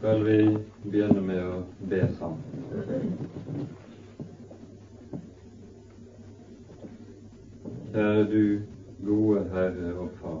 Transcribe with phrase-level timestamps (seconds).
[0.00, 0.36] skal vi
[0.82, 1.56] begynne med å
[1.90, 3.24] be sammen.
[7.92, 8.44] Kjære du
[9.04, 10.38] gode Herre og Far.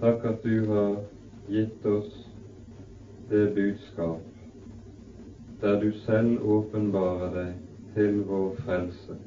[0.00, 0.98] Takk at du har
[1.54, 2.18] gitt oss
[3.30, 4.26] det budskap
[5.62, 7.54] der du selv åpenbarer deg
[7.94, 9.20] til vår frelse.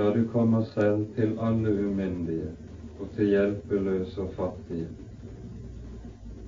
[0.00, 2.54] der du kommer selv til alle umyndige
[3.00, 4.88] og til hjelpeløse og fattige,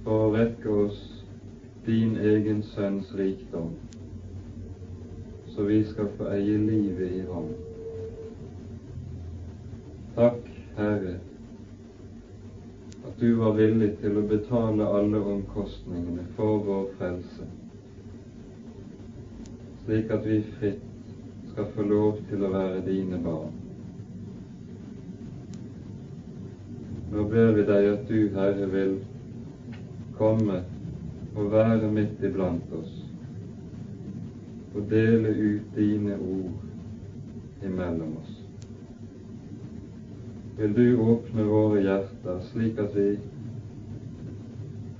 [0.04, 1.00] for å rekke oss
[1.86, 3.70] din egen Sønns rikdom,
[5.54, 7.48] så vi skal få eie livet i ham.
[10.14, 10.40] Takk,
[10.76, 11.16] Herre,
[13.04, 17.48] at du var villig til å betale alle omkostningene for vår frelse,
[19.84, 20.90] slik at vi fritt
[21.52, 23.52] skal få lov til å være dine barn.
[27.14, 28.96] Nå ber vi deg at du, Herre, vil
[30.18, 30.62] komme
[31.34, 32.94] og være midt iblant oss
[34.74, 38.40] og dele ut dine ord imellom oss
[40.58, 43.08] vil du åpne våre hjerter slik at vi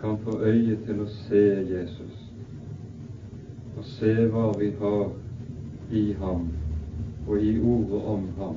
[0.01, 2.21] kan få øye til å se Jesus
[3.77, 5.13] og se hva vi har
[5.95, 6.49] i ham
[7.27, 8.57] og i ordet om ham.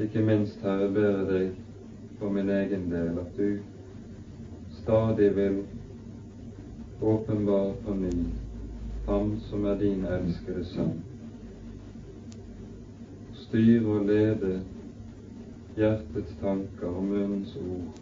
[0.00, 1.61] Ikke minst, Herre, ber jeg deg
[2.18, 3.58] for min egen del at du
[4.82, 5.62] stadig vil
[7.00, 8.12] åpenbare på ny
[9.06, 11.00] Ham som er din elskede Sønn
[13.52, 14.62] styre og lede
[15.76, 17.98] hjertets tanker og munnens ord,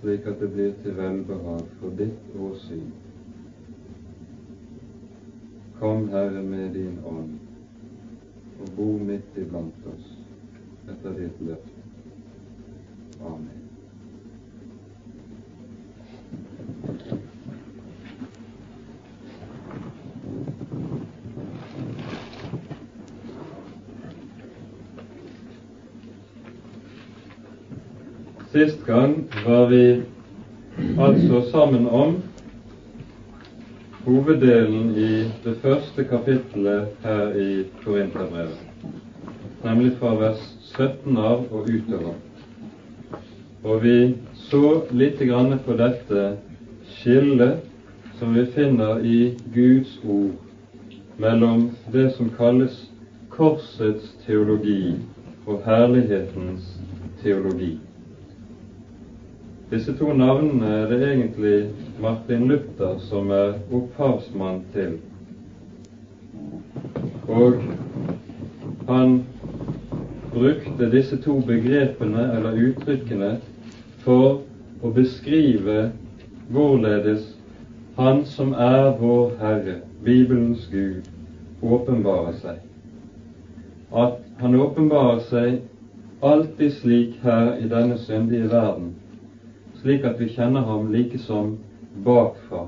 [0.00, 2.88] slik at det blir til velbehag for ditt åsyn.
[5.78, 7.38] Kom, Herre, med din ånd
[8.58, 10.10] og bo midt iblant oss
[10.88, 11.70] etter ditt løfte.
[13.22, 13.62] Amen.
[28.52, 29.14] Sist gang
[29.46, 30.02] var vi
[31.00, 32.18] altså sammen om
[34.04, 35.12] hoveddelen i
[35.44, 38.58] det første kapittelet her i Korinterbrevet,
[39.62, 40.42] nemlig fra vers
[40.76, 42.14] 17 av og utover.
[43.64, 46.24] Og vi så lite grann på dette
[46.96, 47.62] skillet
[48.18, 50.34] som vi finner i Guds ord
[51.22, 52.74] mellom det som kalles
[53.30, 54.96] korsets teologi
[55.46, 56.66] og herlighetens
[57.22, 57.76] teologi.
[59.72, 61.56] Disse to navnene er det egentlig
[62.02, 64.98] Martin Luther som er opphavsmann til.
[67.28, 67.62] Og
[68.88, 69.22] han
[70.32, 73.36] brukte disse to begrepene eller uttrykkene
[74.04, 74.40] for
[74.82, 75.90] å beskrive
[76.50, 77.30] hvorledes
[77.96, 81.10] Han som er vår Herre, Bibelens Gud,
[81.60, 82.62] åpenbarer seg.
[83.92, 85.60] At han åpenbarer seg
[86.24, 88.94] alltid slik her i denne syndige verden
[89.82, 91.56] slik at vi kjenner ham like som
[92.04, 92.66] bakfra.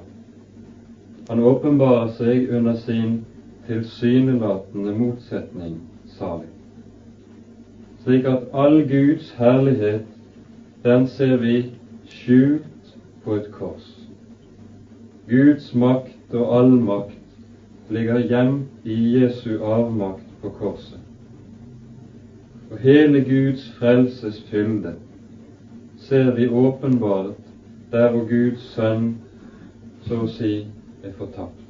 [1.29, 3.21] Han åpenbarer seg under sin
[3.69, 5.79] tilsynelatende motsetning,
[6.19, 6.54] sa vi.
[8.05, 10.05] Slik at all Guds herlighet,
[10.85, 11.73] den ser vi
[12.09, 13.87] skjult på et kors.
[15.29, 21.01] Guds makt og allmakt ligger gjemt i Jesu avmakt på korset.
[22.71, 24.95] Og hele Guds frelses fylde
[25.97, 27.41] ser vi åpenbart
[27.93, 29.15] der hvor Guds sønn
[30.05, 30.67] så å si
[31.05, 31.61] er fortapt.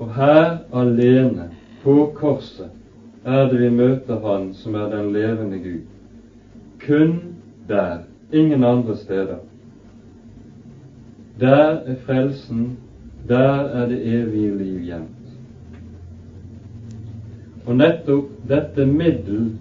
[0.00, 1.50] Og her alene,
[1.82, 2.70] på korset,
[3.24, 5.80] er det vi møter Han som er den levende Gud.
[6.86, 7.20] Kun
[7.68, 7.98] der,
[8.32, 9.36] ingen andre steder.
[11.40, 12.78] Der er frelsen,
[13.28, 15.16] der er det evige liv gjemt.
[17.66, 19.52] Og nettopp dette middel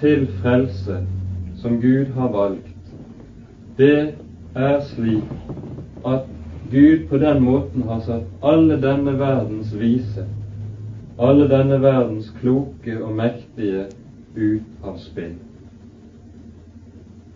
[0.00, 1.00] til frelse
[1.56, 2.72] som Gud har valgt,
[3.78, 4.14] det
[4.54, 5.32] er slik
[6.06, 6.28] at
[6.70, 10.26] Gud på den måten har satt alle denne verdens vise,
[11.18, 13.86] alle denne verdens kloke og mektige
[14.36, 15.36] ut av spill.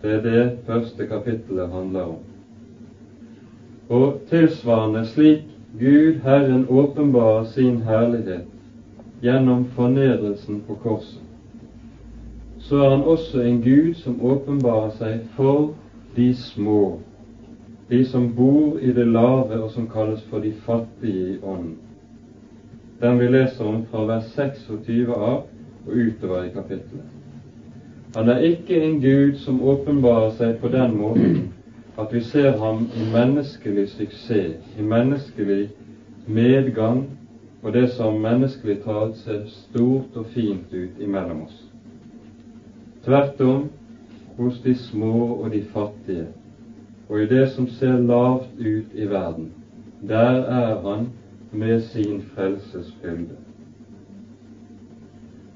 [0.01, 2.19] Det er det første kapittelet handler om.
[3.89, 5.43] Og tilsvarende slik
[5.79, 8.47] Gud Herren åpenbarer sin herlighet
[9.21, 11.21] gjennom fornedrelsen på korset,
[12.59, 15.73] så er han også en Gud som åpenbarer seg for
[16.15, 16.99] de små,
[17.89, 21.90] de som bor i det lave og som kalles for de fattige i ånden.
[23.01, 25.47] Den vi leser om fra vers 26 av
[25.87, 27.07] og utover i kapittelet.
[28.15, 31.47] Han er ikke en Gud som åpenbarer seg på den måten
[31.99, 35.69] at vi ser ham i menneskelig suksess, i menneskelig
[36.27, 37.05] medgang
[37.61, 41.57] og det som menneskelig talt ser stort og fint ut imellom oss.
[43.05, 43.65] Tvert om
[44.37, 46.27] hos de små og de fattige,
[47.09, 49.51] og i det som ser lavt ut i verden.
[50.07, 51.09] Der er han
[51.51, 53.35] med sin frelsesfylde.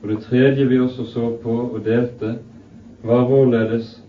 [0.03, 2.37] Og Det tredje vi også så på og delte,
[3.03, 4.03] var hvorledes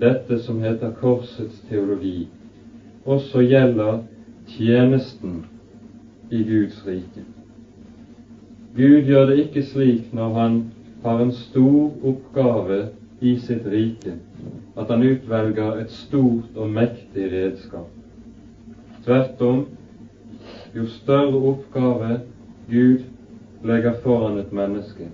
[0.00, 2.28] dette som heter korsets teologi,
[3.04, 3.98] også gjelder
[4.48, 5.44] tjenesten
[6.30, 7.24] i Guds rike.
[8.76, 10.64] Gud gjør det ikke slik når Han
[11.02, 12.86] har en stor oppgave
[13.20, 14.14] i sitt rike,
[14.76, 17.88] at Han utvelger et stort og mektig redskap.
[19.04, 19.66] Tvert om,
[20.74, 22.20] jo større oppgave
[22.70, 22.98] Gud
[23.64, 25.08] legger foran et menneske,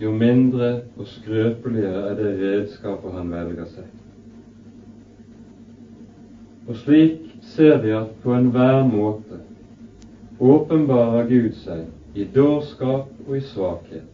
[0.00, 3.86] jo mindre og skrøpeligere er det redskapet han velger seg.
[6.68, 9.40] Og slik ser vi at på enhver måte
[10.40, 14.10] åpenbarer Gud seg i dårskap og i svakhet,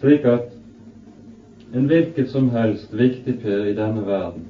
[0.00, 0.52] slik at
[1.74, 4.46] en hvilket som helst viktig per i denne verden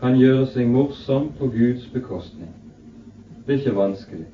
[0.00, 2.52] kan gjøre seg morsom på Guds bekostning.
[3.46, 4.26] Det er ikke vanskelig.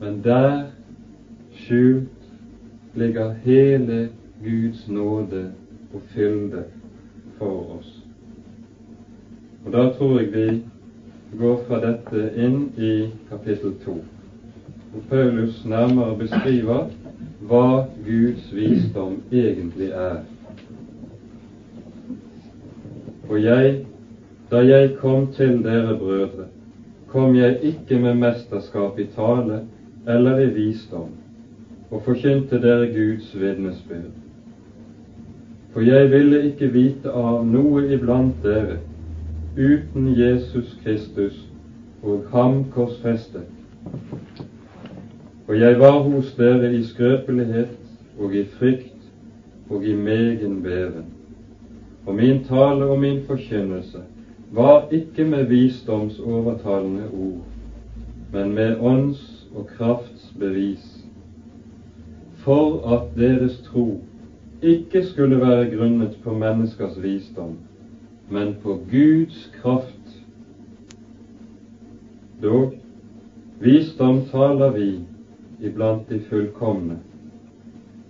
[0.00, 0.64] Men der
[1.52, 2.08] skjult
[2.94, 4.08] ligger hele
[4.44, 5.52] Guds nåde
[5.94, 6.64] og fylde
[7.38, 8.04] for oss.
[9.66, 10.62] Og Da tror jeg vi
[11.38, 13.96] går fra dette inn i kapittel to,
[14.92, 16.90] hvor Paulus nærmere beskriver
[17.48, 20.20] hva Guds visdom egentlig er.
[23.28, 23.86] Og jeg,
[24.50, 26.48] da jeg kom til dere brødre,
[27.08, 29.60] kom jeg ikke med mesterskap i tale
[30.06, 31.08] eller i visdom,
[31.90, 34.12] og forkynte dere Guds vitnesbyrd.
[35.72, 38.78] For jeg ville ikke vite av noe iblant dere
[39.56, 41.38] uten Jesus Kristus
[42.02, 43.48] og ham korsfestet.
[45.48, 47.74] Og jeg var hos dere i skrøpelighet
[48.18, 49.10] og i frykt
[49.70, 51.10] og i megen beven.
[52.06, 54.02] Og min tale og min forkynnelse
[54.54, 57.42] var ikke med visdoms overtalende ord,
[58.32, 61.04] men med ånds og krafts bevis
[62.44, 64.00] for at deres tro
[64.62, 67.56] ikke skulle være grunnet på menneskers visdom,
[68.30, 70.24] men på Guds kraft.
[72.42, 72.72] Dog,
[73.60, 74.88] visdom taler vi
[75.60, 76.98] iblant de fullkomne,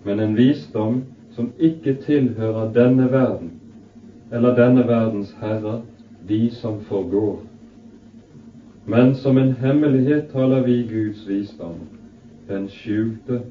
[0.05, 1.03] men en visdom
[1.35, 3.53] som ikke tilhører denne verden,
[4.33, 5.81] eller denne verdens herrer,
[6.29, 7.39] de som forgår.
[8.87, 11.77] Men som en hemmelighet taler vi Guds visdom,
[12.49, 13.43] den skjulte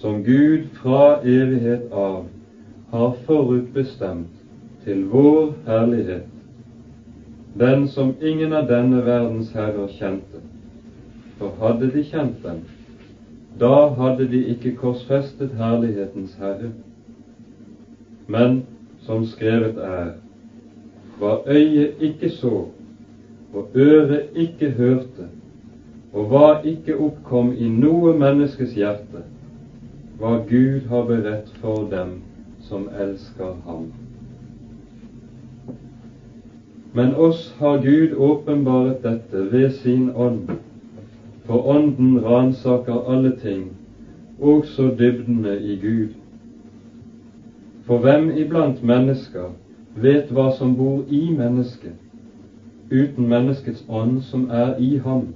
[0.00, 2.26] som Gud fra evighet av
[2.90, 4.36] har forutbestemt
[4.84, 6.28] til vår herlighet,
[7.58, 10.42] den som ingen av denne verdens herrer kjente.
[11.38, 12.62] For hadde de kjent den,
[13.60, 16.70] da hadde de ikke korsfestet herlighetens herre.
[18.26, 18.62] Men
[19.02, 20.14] som skrevet er,
[21.18, 22.64] hva øyet ikke så,
[23.52, 25.26] og øret ikke hørte,
[26.12, 29.24] og hva ikke oppkom i noe menneskes hjerte,
[30.18, 32.14] hva Gud har beredt for dem
[32.68, 33.88] som elsker ham.
[36.92, 40.48] Men oss har Gud åpenbaret dette ved sin ånd,
[41.44, 43.70] for Ånden ransaker alle ting,
[44.40, 46.12] også dybdene i Gud.
[47.86, 49.50] For hvem iblant mennesker
[50.02, 51.94] vet hva som bor i mennesket,
[52.90, 55.28] uten menneskets ånd som er i ham?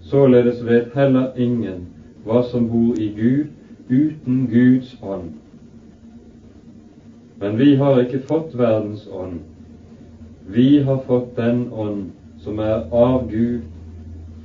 [0.00, 1.86] Således vet heller ingen
[2.24, 3.46] hva som bor i Gud
[3.90, 5.30] uten Guds ånd.
[7.40, 9.40] Men vi har ikke fått verdens ånd.
[10.46, 13.60] Vi har fått den ånd som er av Gud,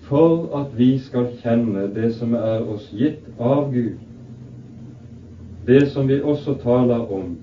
[0.07, 3.97] for at vi skal kjenne det som er oss gitt av Gud.
[5.65, 7.35] Det som vi også taler om,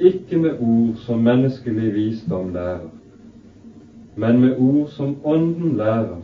[0.00, 2.88] ikke med ord som menneskelig visdom lærer,
[4.16, 6.22] men med ord som Ånden lærer,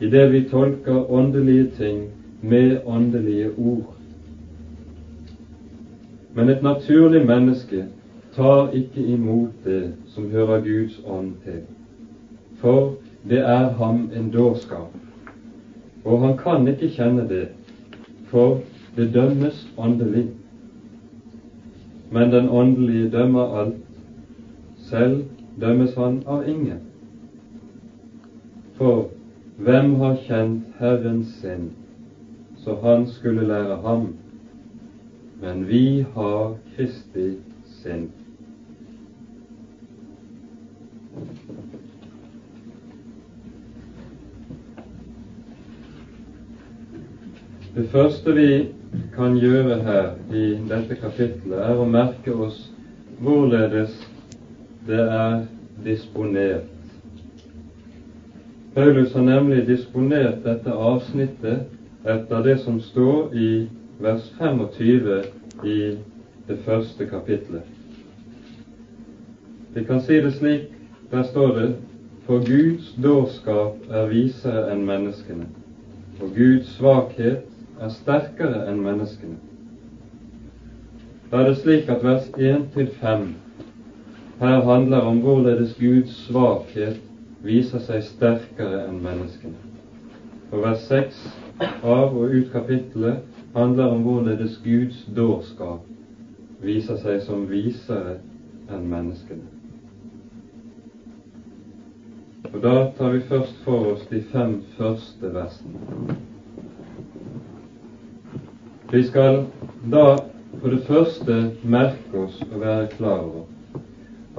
[0.00, 2.08] idet vi tolker åndelige ting
[2.42, 3.94] med åndelige ord.
[6.34, 7.84] Men et naturlig menneske
[8.36, 11.60] tar ikke imot det som hører Guds ånd til,
[12.56, 12.94] for
[13.28, 14.94] det er ham en dårskap.
[16.04, 17.48] Og han kan ikke kjenne det,
[18.30, 18.60] for
[18.96, 20.28] det dømmes åndelig.
[22.10, 23.76] Men den åndelige dømmer alt.
[24.76, 25.24] Selv
[25.60, 26.80] dømmes han av ingen.
[28.74, 29.10] For
[29.60, 31.70] hvem har kjent Herren sin,
[32.56, 34.06] så han skulle lære ham,
[35.42, 37.34] men vi har Kristi
[37.82, 38.08] sinn.
[47.74, 48.50] Det første vi
[49.14, 52.60] kan gjøre her i dette kapittelet, er å merke oss
[53.20, 53.94] hvorledes
[54.88, 55.42] det er
[55.84, 56.68] disponert.
[58.74, 63.50] Paulus har nemlig disponert dette avsnittet etter det som står i
[64.00, 65.78] vers 25 i
[66.48, 67.66] det første kapittelet.
[69.74, 70.70] Vi kan si det slik,
[71.10, 71.68] der står det
[72.26, 75.46] for Guds dårskap er visere enn menneskene,
[76.22, 77.46] og Guds svakhet
[77.80, 79.38] er sterkere enn menneskene.
[81.30, 83.28] Da er det slik at vers 1-5
[84.40, 87.00] her handler om hvorledes Guds svakhet
[87.44, 89.56] viser seg sterkere enn menneskene.
[90.50, 91.20] Og vers 6
[91.84, 93.22] av og ut kapittelet
[93.54, 95.86] handler om hvorledes Guds dårskap
[96.64, 98.18] viser seg som visere
[98.68, 99.46] enn menneskene.
[102.50, 106.18] Og Da tar vi først for oss de fem første versene.
[108.92, 109.44] Vi skal
[109.92, 110.16] da
[110.60, 113.44] for det første merke oss og være klar over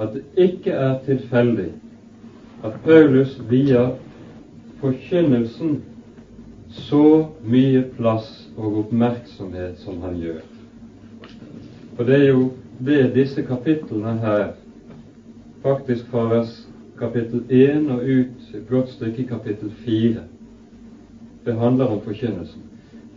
[0.02, 1.70] at det ikke er tilfeldig
[2.64, 3.94] at Paulus vier
[4.82, 5.78] forkynnelsen
[6.68, 7.04] så
[7.44, 10.42] mye plass og oppmerksomhet som han gjør.
[11.96, 12.50] For det er jo
[12.84, 14.50] det disse kapitlene her,
[15.62, 16.52] faktisk fra vers
[16.98, 20.26] kapittel 1 og ut et godt stykke kapittel 4,
[21.46, 22.71] det handler om forkynnelsen.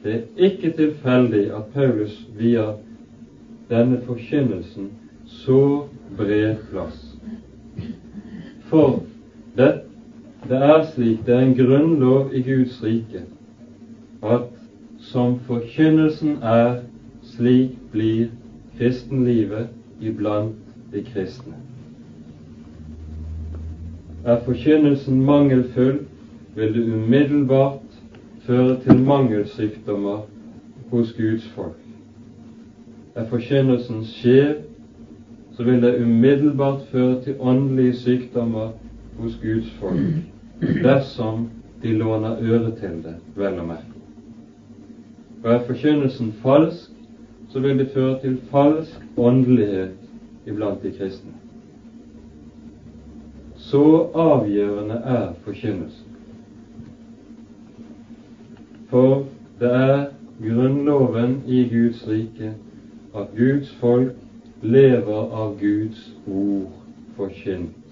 [0.06, 2.76] Det er ikke tilfeldig at Paulus vier
[3.72, 4.92] denne forkynnelsen
[5.26, 7.00] så bred plass.
[8.70, 9.00] For
[9.58, 9.72] det,
[10.46, 13.24] det er slik, det er en grunnlov i Guds rike,
[14.22, 14.46] at
[15.02, 16.84] som forkynnelsen er,
[17.24, 18.28] slik blir
[18.78, 20.54] kristenlivet iblant
[20.94, 21.58] de kristne.
[24.26, 26.04] Er forkynnelsen mangelfull,
[26.56, 27.85] vil det umiddelbart
[28.46, 30.18] føre til mangelsykdommer
[30.92, 31.82] hos Guds folk.
[33.16, 34.56] Er forkynnelsen skjev,
[35.56, 38.70] så vil det umiddelbart føre til åndelige sykdommer
[39.18, 40.00] hos Guds folk,
[40.84, 41.50] dersom
[41.82, 43.96] de låner øre til det, vel å merke.
[45.44, 46.92] Og er forkynnelsen falsk,
[47.50, 49.96] så vil det føre til falsk åndelighet
[50.46, 51.32] iblant de kristne.
[53.56, 56.15] Så avgjørende er forkynnelsen.
[58.90, 59.26] For
[59.60, 60.08] det er
[60.42, 62.54] grunnloven i Guds rike
[63.16, 64.16] at Guds folk
[64.62, 66.72] lever av Guds ord
[67.18, 67.86] forkynt.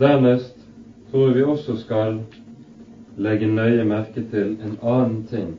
[0.00, 0.66] Dernest
[1.10, 2.20] tror vi også skal
[3.18, 5.56] legge nøye merke til en annen ting.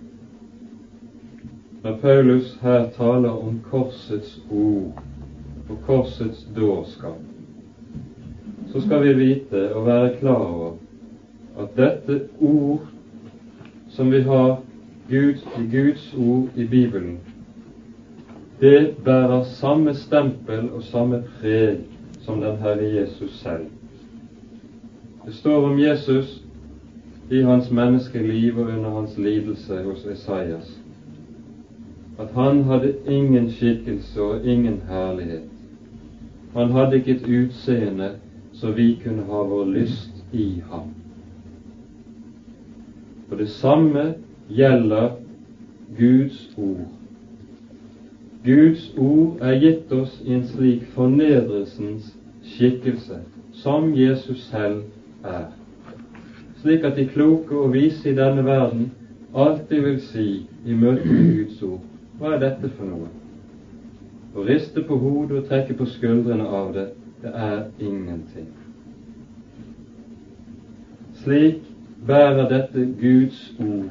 [1.83, 5.03] Når Paulus her taler om korsets ord
[5.69, 7.28] og korsets dårskap,
[8.71, 10.71] så skal vi vite og være klar over
[11.59, 12.87] at dette ord
[13.89, 14.61] som vi har
[15.09, 17.17] Gud, i Guds ord i Bibelen,
[18.61, 21.77] det bærer samme stempel og samme preg
[22.21, 23.65] som den Herre Jesus selv.
[25.25, 26.43] Det står om Jesus
[27.31, 30.79] i hans menneskeliv og under hans lidelse hos Esaias
[32.19, 35.43] at han hadde ingen skikkelse og ingen herlighet.
[36.55, 38.11] Han hadde ikke et utseende
[38.59, 40.91] så vi kunne ha vår lyst i ham.
[43.31, 44.13] Og det samme
[44.49, 45.09] gjelder
[45.97, 46.87] Guds ord.
[48.45, 52.13] Guds ord er gitt oss i en slik fornedrelsens
[52.43, 53.19] skikkelse,
[53.53, 54.83] som Jesus selv
[55.23, 55.51] er,
[56.61, 58.91] slik at de kloke og vise i denne verden
[59.35, 60.27] alltid vil si
[60.65, 61.85] i møte med Guds ord
[62.19, 63.07] hva er dette for noe?
[64.35, 66.89] Å riste på hodet og trekke på skuldrene av det,
[67.21, 68.47] det er ingenting.
[71.13, 71.63] Slik
[72.07, 73.89] bærer dette Guds ord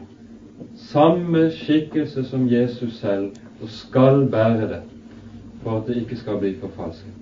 [0.75, 3.31] samme skikkelse som Jesus selv,
[3.63, 4.83] og skal bære det
[5.63, 7.13] for at det ikke skal bli forfalsket.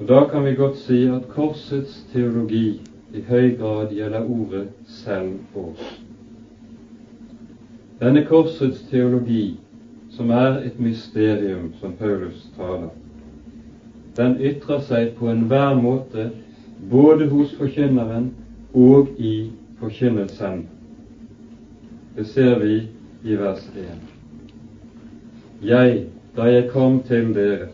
[0.00, 2.80] Og Da kan vi godt si at korsets teologi
[3.14, 5.78] i høy grad gjelder ordet selv òg.
[8.00, 9.60] Denne korsets teologi
[10.16, 12.90] som er et mysterium, som Paulus taler.
[14.16, 16.30] Den ytrer seg på enhver måte
[16.90, 18.30] både hos forkynneren
[18.74, 20.66] og i forkynnelsen.
[22.16, 22.76] Det ser vi
[23.24, 23.88] i vers 1.
[25.64, 26.04] Jeg,
[26.36, 27.72] da jeg kom til dere,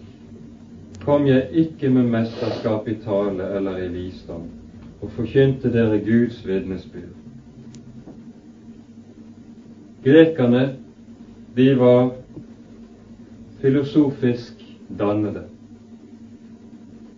[1.04, 4.46] kom jeg ikke med mesterskap i tale eller i visdom,
[5.00, 7.16] og forkynte dere Guds vitnesbyrd.
[10.04, 10.64] Grekerne,
[11.56, 12.10] de var
[13.60, 14.64] filosofisk
[14.98, 15.42] dannede.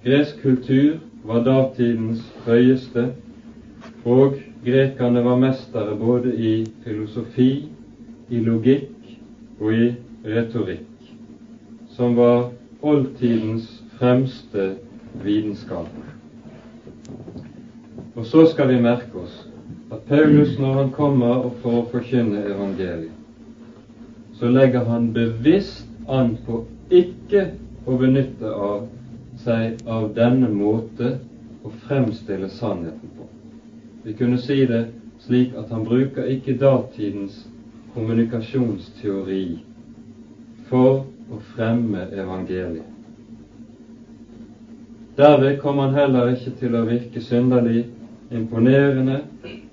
[0.05, 3.13] Gresk kultur var datidens høyeste,
[4.05, 4.35] og
[4.65, 7.69] grekerne var mestere både i filosofi,
[8.29, 9.13] i logikk
[9.61, 9.93] og i
[10.25, 11.13] retorikk,
[11.95, 12.51] som var
[12.83, 13.69] oldtidens
[13.99, 14.73] fremste
[15.23, 15.87] vitenskap.
[18.17, 19.39] Og så skal vi merke oss
[19.93, 23.13] at Paulus, når han kommer og får forkynne evangeliet,
[24.41, 27.45] så legger han bevisst an på ikke
[27.87, 28.89] å benytte av
[29.43, 31.17] seg av denne måte
[31.63, 33.27] å fremstille sannheten på.
[34.03, 34.85] Vi kunne si det
[35.23, 37.45] slik at han bruker ikke datidens
[37.95, 39.45] kommunikasjonsteori
[40.71, 42.89] for å fremme evangeliet.
[45.17, 47.85] Derved kom han heller ikke til å virke synderlig
[48.33, 49.21] imponerende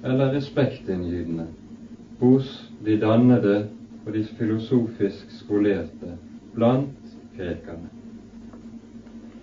[0.03, 1.47] eller respektinngytende
[2.19, 2.49] hos
[2.83, 3.55] de dannede
[4.09, 6.15] og de filosofisk skolerte
[6.55, 7.89] blant grekerne.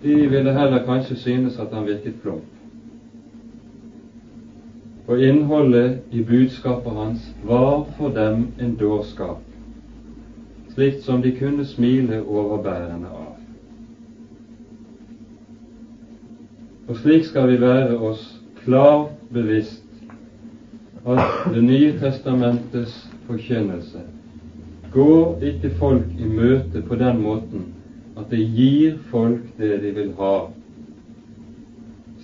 [0.03, 2.43] De ville heller kanskje synes at han virket plump.
[5.07, 9.39] Og innholdet i budskapet hans var for dem en dårskap,
[10.75, 13.37] slikt som de kunne smile overbærende av.
[16.87, 18.27] Og slik skal vi være oss
[18.65, 19.83] klart bevisst
[21.07, 24.03] at Det nye testamentets forkynnelse
[24.97, 27.67] går ikke folk i møte på den måten
[28.17, 30.37] at det gir folk det de vil ha,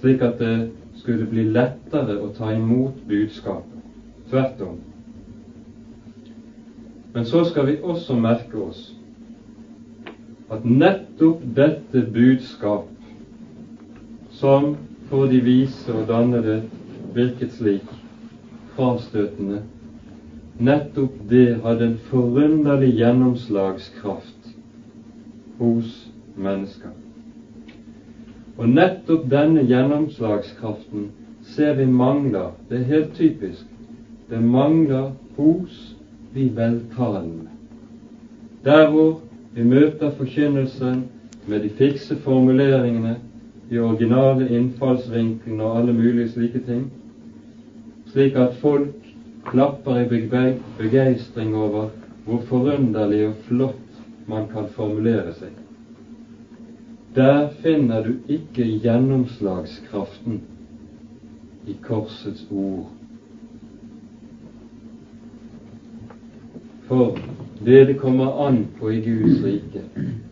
[0.01, 0.55] slik at det
[0.97, 3.69] skulle bli lettere å ta imot budskapet.
[4.31, 4.77] Tvert om.
[7.13, 8.81] Men så skal vi også merke oss
[10.53, 12.89] at nettopp dette budskap
[14.33, 14.73] som
[15.09, 16.61] for de vise og dannede
[17.13, 17.93] virket slik
[18.73, 19.61] frastøtende.
[20.59, 24.51] Nettopp det hadde en forunderlig gjennomslagskraft
[25.57, 25.95] hos
[26.35, 26.93] mennesker.
[28.57, 31.09] Og nettopp denne gjennomslagskraften
[31.55, 32.53] ser vi mangler.
[32.69, 33.65] Det er helt typisk.
[34.29, 35.95] Det mangler hos
[36.35, 37.49] de veltalende.
[38.63, 39.21] Der hvor
[39.53, 41.03] vi møter forkynnelsen
[41.47, 43.17] med de fikse formuleringene,
[43.69, 46.91] de originale innfallsvinklene og alle mulige slike ting,
[48.13, 49.02] slik at folk
[49.45, 50.05] klapper i
[50.77, 51.89] begeistring over
[52.25, 55.51] hvor forunderlig og flott man kan formulere seg.
[57.15, 60.39] Der finner du ikke gjennomslagskraften
[61.67, 62.87] i korsets ord.
[66.87, 67.19] For
[67.65, 69.83] det det kommer an på i Guds rike,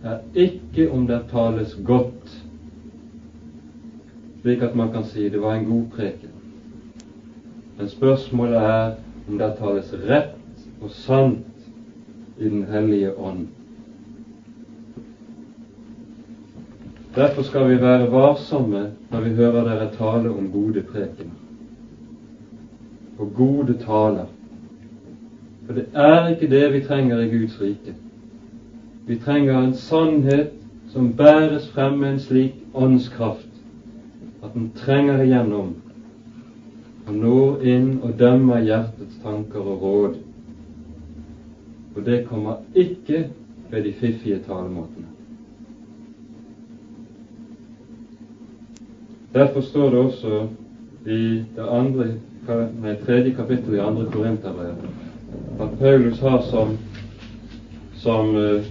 [0.03, 2.41] er ikke om det tales godt
[4.41, 6.30] slik at man kan si det var en god preken.
[7.81, 8.91] Men spørsmålet er
[9.27, 11.63] om det tales rett og sant
[12.37, 13.47] i Den hellige ånd.
[17.15, 21.41] Derfor skal vi være varsomme når vi hører dere tale om gode prekener
[23.17, 24.29] og gode taler.
[25.65, 27.97] For det er ikke det vi trenger i Guds rike.
[29.07, 30.53] Vi trenger en sannhet
[30.93, 33.63] som bæres frem med en slik åndskraft
[34.43, 35.79] at den trenger igjennom
[37.07, 40.17] og når inn og dømmer hjertets tanker og råd.
[41.95, 43.25] Og det kommer ikke
[43.71, 45.07] ved de fiffige talemåtene.
[49.33, 50.47] Derfor står det også
[51.05, 51.21] i
[51.55, 52.07] det andre,
[52.81, 54.75] nei, tredje kapittel i andre Korinterbrev
[55.61, 56.77] at Paulus har som,
[57.95, 58.61] som uh,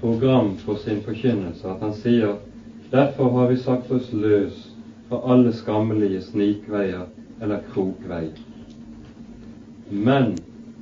[0.00, 2.36] program for sin forkynnelse at han sier
[2.90, 4.71] derfor har vi sagt oss løs
[5.12, 7.06] fra alle skammelige snikveier
[7.42, 8.38] eller krokveier.
[9.90, 10.38] Men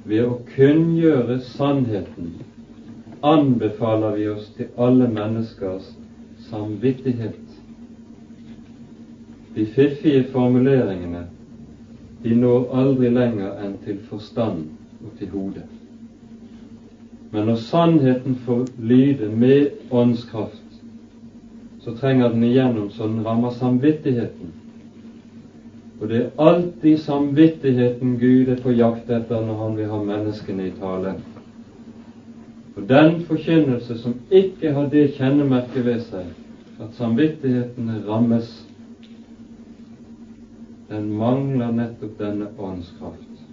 [0.06, 2.28] ved å kunngjøre sannheten
[3.26, 5.88] anbefaler vi oss til alle menneskers
[6.46, 7.58] samvittighet.
[9.56, 11.26] De fiffige formuleringene
[12.22, 14.68] de når aldri lenger enn til forstand
[15.02, 15.66] og til hodet.
[17.34, 20.59] Men når sannheten får lyde med åndskraft,
[21.84, 24.52] så trenger den igjennom så den rammer samvittigheten.
[26.00, 30.68] Og det er alltid samvittigheten Gud er på jakt etter når han vil ha menneskene
[30.68, 31.14] i tale.
[32.76, 38.48] Og den forkynnelse som ikke har det kjennemerket ved seg at samvittighetene rammes,
[40.88, 43.44] den mangler nettopp denne åndskraft.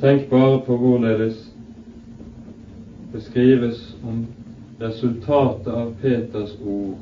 [0.00, 1.44] Tenk bare på hvorledes
[3.12, 4.24] det skrives om
[4.78, 6.96] resultatet av Peters ord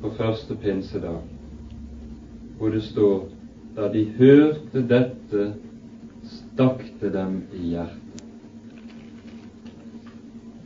[0.00, 1.22] på første pinsedag,
[2.58, 3.24] hvor det står
[3.76, 5.48] da de hørte dette,
[6.28, 8.22] stakk det dem i hjertet.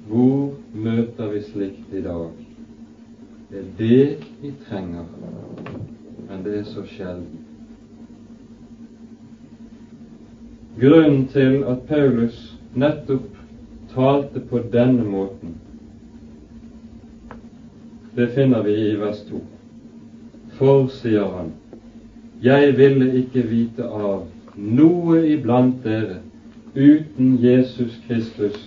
[0.08, 2.30] Hvor møter vi slikt i dag?
[3.50, 5.08] Det er det vi trenger,
[6.28, 7.42] men det er så sjelden.
[10.80, 12.38] Grunnen til at Paulus
[12.74, 13.28] nettopp
[13.92, 15.58] talte på denne måten,
[18.14, 19.40] det finner vi i vers 2.
[20.58, 21.52] For, sier han,
[22.42, 26.18] jeg ville ikke vite av noe iblant dere
[26.74, 28.58] uten Jesus Kristus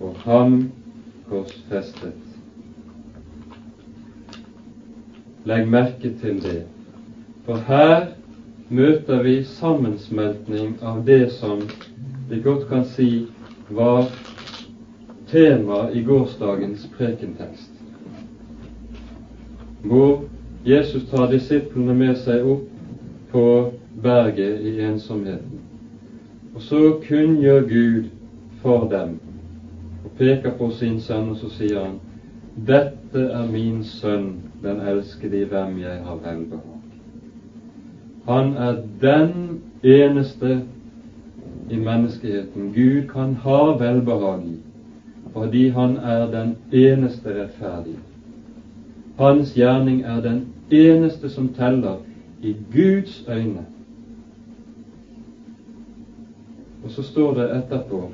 [0.00, 0.58] og ham
[1.30, 2.18] korsfestet.
[5.48, 6.60] Legg merke til det,
[7.46, 8.12] for her
[8.70, 11.64] møter vi sammensmeltning av det som
[12.30, 13.26] vi godt kan si
[13.74, 14.06] var
[15.32, 17.71] tema i gårsdagens prekentekst
[19.84, 20.24] hvor
[20.66, 22.68] Jesus tar disiplene med seg opp
[23.32, 23.46] på
[24.02, 25.60] berget i ensomheten.
[26.54, 28.04] Og så kunngjør Gud
[28.62, 29.18] for dem
[30.04, 31.98] og peker på sin sønn, og så sier han
[32.66, 36.78] dette er min sønn, den elskede i hvem jeg har velbehag.
[38.28, 39.32] Han er den
[39.82, 40.60] eneste
[41.70, 44.56] i menneskeheten Gud kan ha velbehag i,
[45.32, 48.11] fordi han er den eneste rettferdige.
[49.18, 51.96] Hans gjerning er den eneste som teller
[52.42, 53.66] i Guds øyne.
[56.84, 58.10] Og så står det etterpå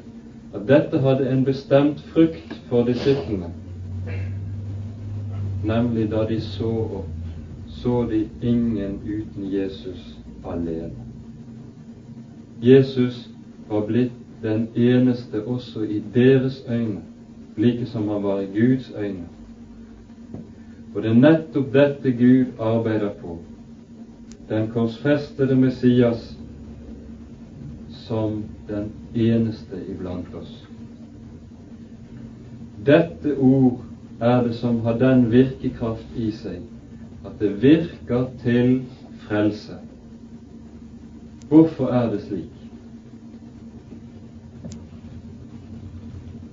[0.54, 3.52] at dette hadde en bestemt frukt for disiplene,
[5.64, 7.08] nemlig da de så opp,
[7.68, 10.90] så de ingen uten Jesus alene.
[12.62, 13.30] Jesus
[13.68, 17.00] var blitt den eneste også i deres øyne,
[17.56, 19.37] like som han var i Guds øyne.
[20.94, 23.38] Og det er nettopp dette Gud arbeider på,
[24.48, 26.30] den korsfestede Messias
[28.08, 30.54] som den eneste iblant oss.
[32.86, 33.82] Dette ord
[34.20, 36.62] er det som har den virkekraft i seg
[37.26, 38.78] at det virker til
[39.26, 39.76] frelse.
[41.48, 42.54] Hvorfor er det slik?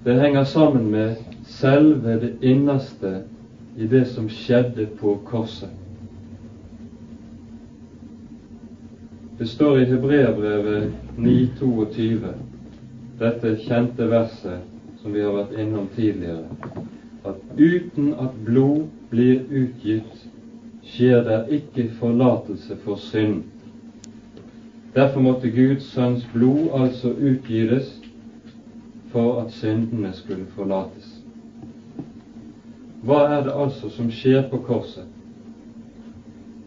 [0.05, 3.21] Det henger sammen med selve det innerste
[3.77, 5.69] i det som skjedde på korset.
[9.37, 12.29] Det står i Hebreabrevet 9,22,
[13.19, 14.63] dette kjente verset
[15.01, 16.47] som vi har vært innom tidligere,
[17.27, 20.23] at uten at blod blir utgitt,
[20.85, 23.43] skjer det ikke forlatelse for synd.
[24.95, 27.91] Derfor måtte Guds sønns blod altså utgytes
[29.11, 31.14] for at syndene skulle forlates.
[33.05, 35.05] Hva er det altså som skjer på korset?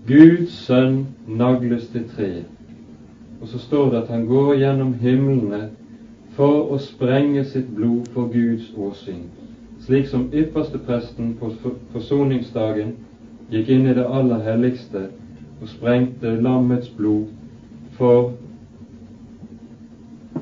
[0.06, 2.46] Guds sønn nagles til treet.
[3.40, 5.68] Og så står det at han går gjennom himlene
[6.38, 9.26] for å sprenge sitt blod for Guds åsyn,
[9.82, 11.50] slik som ypperste presten på
[11.92, 12.94] forsoningsdagen
[13.50, 15.08] gikk inn i det aller helligste
[15.58, 17.26] og sprengte lammets blod
[17.98, 18.32] for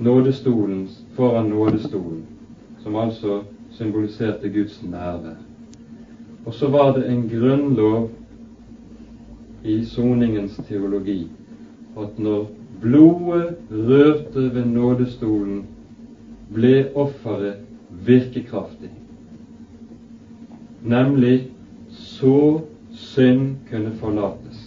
[0.00, 2.22] nådestolen, foran nådestolen,
[2.84, 5.40] som altså symboliserte Guds nærvær.
[6.46, 8.10] Og så var det en grunnlov
[9.64, 11.26] i soningens teologi
[11.98, 12.46] at når
[12.80, 15.64] blodet rørte ved nådestolen,
[16.54, 17.64] ble offeret
[18.06, 18.90] virkekraftig,
[20.84, 21.48] nemlig
[21.90, 22.60] så
[22.94, 24.60] synd kunne forlates.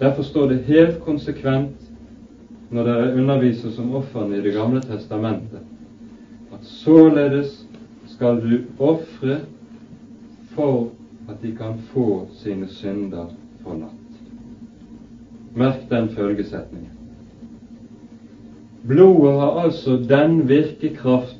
[0.00, 1.86] Derfor står det helt konsekvent
[2.70, 5.62] når dere underviser som ofrene i Det gamle testamentet,
[6.52, 7.66] at således
[8.06, 9.38] skal du ofre
[10.56, 10.90] for
[11.28, 13.26] at de kan få sine synder
[13.62, 14.20] forlatt.
[15.54, 16.90] Merk den følgesetningen.
[18.86, 21.36] Blodet har altså den virkekraft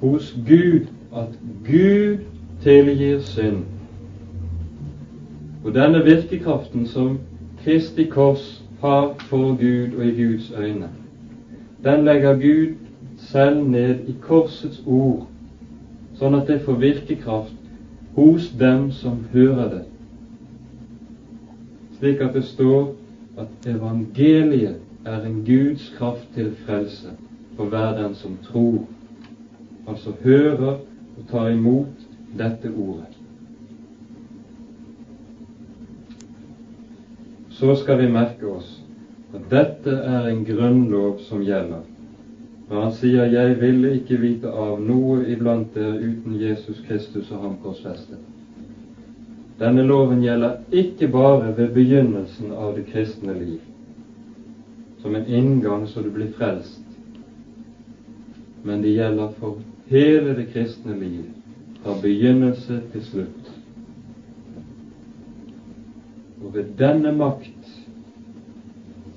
[0.00, 2.18] hos Gud at Gud
[2.62, 3.64] tilgir synd.
[5.64, 7.18] Og denne virkekraften som
[7.64, 10.88] Kristi kors har for Gud og i Guds øyne,
[11.84, 12.74] den legger Gud
[13.18, 15.26] selv ned i korsets ord,
[16.16, 17.55] sånn at det får virkekraft
[18.16, 19.84] hos dem som hører det,
[21.98, 22.94] slik at det står
[23.40, 27.12] at evangeliet er en Guds kraft til frelse
[27.56, 28.84] for hver den som tror,
[29.88, 30.80] altså hører
[31.16, 33.12] og tar imot dette ordet.
[37.50, 38.72] Så skal vi merke oss
[39.36, 41.84] at dette er en grunnlov som gjelder
[42.68, 47.42] når han sier 'Jeg ville ikke vite av noe iblant dere uten Jesus Kristus og
[47.42, 48.24] ham korsfestet'.
[49.58, 53.60] Denne loven gjelder ikke bare ved begynnelsen av det kristne liv,
[54.98, 56.82] som en inngang så du blir frelst,
[58.64, 61.22] men det gjelder for hele det kristne liv,
[61.82, 63.50] fra begynnelse til slutt.
[66.44, 67.72] Og ved denne makt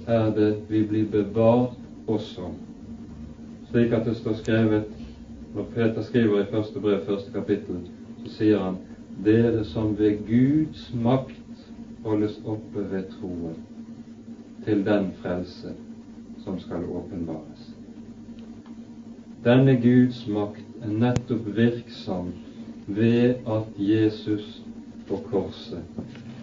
[0.08, 1.76] er det vi blir bevart
[2.08, 2.54] også,
[3.70, 4.84] slik at det står skrevet
[5.56, 7.82] når Peter skriver i første brev, første kapittel,
[8.24, 8.78] så sier han
[9.26, 11.66] dere som ved Guds makt
[12.06, 13.58] holdes oppe ved troen
[14.66, 15.74] til den frelse
[16.44, 17.70] som skal åpenbares.
[19.44, 22.34] Denne Guds makt er nettopp virksom
[22.88, 24.62] ved at Jesus
[25.10, 25.84] på korset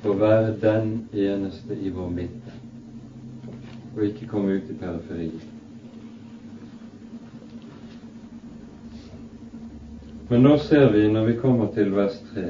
[0.02, 2.56] får være den eneste i vår midte,
[3.96, 5.55] og ikke komme ut i periferien.
[10.28, 12.48] Men nå ser vi, når vi kommer til vers 3,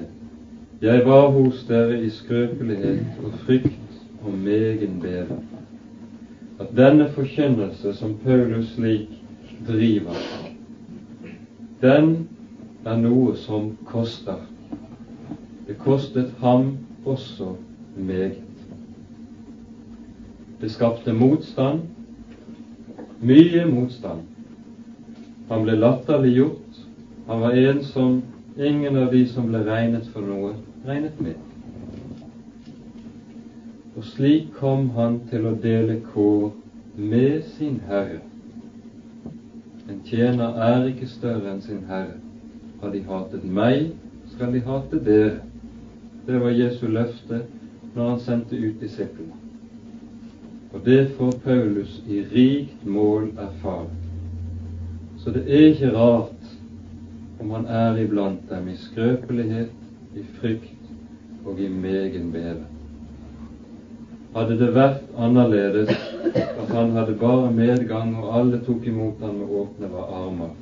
[0.82, 5.44] jeg var hos dere i skrøpelighet og frykt og megen beven,
[6.60, 9.12] at denne forkynnelse som Paulus slik
[9.68, 10.16] driver,
[11.82, 12.28] den
[12.86, 14.40] er noe som koster.
[15.66, 17.52] Det kostet ham også
[17.96, 18.40] meget.
[20.60, 21.82] Det skapte motstand,
[23.20, 24.24] mye motstand.
[25.50, 26.65] Han ble latterliggjort.
[27.26, 28.22] Han var en som
[28.58, 30.52] ingen av de som ble regnet for noe,
[30.86, 31.34] regnet med.
[33.96, 36.52] Og slik kom han til å dele kår
[36.96, 38.20] med sin Herre.
[39.90, 42.20] En tjener er ikke større enn sin Herre.
[42.82, 43.90] Har de hatet meg,
[44.34, 45.40] skal de hate dere.
[46.26, 47.42] Det var Jesu løfte
[47.94, 49.34] når han sendte ut disiplene.
[50.74, 53.90] Og det får Paulus i rikt mål erfare.
[55.18, 56.36] Så det er ikke rart
[57.40, 59.72] om han er iblant dem i skrøpelighet,
[60.16, 62.64] i frykt og i megen beve.
[64.37, 65.92] Hadde det vært annerledes
[66.37, 70.55] at han hadde bare medgang og alle tok imot ham med åpne armer,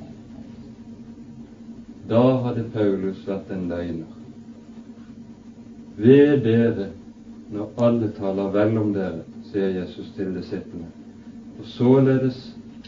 [2.09, 4.11] da hadde Paulus vært en løgner.
[5.97, 6.91] Ved dere
[7.51, 10.91] når alle taler vel om dere, sier Jesus til disiplene,
[11.59, 12.39] og således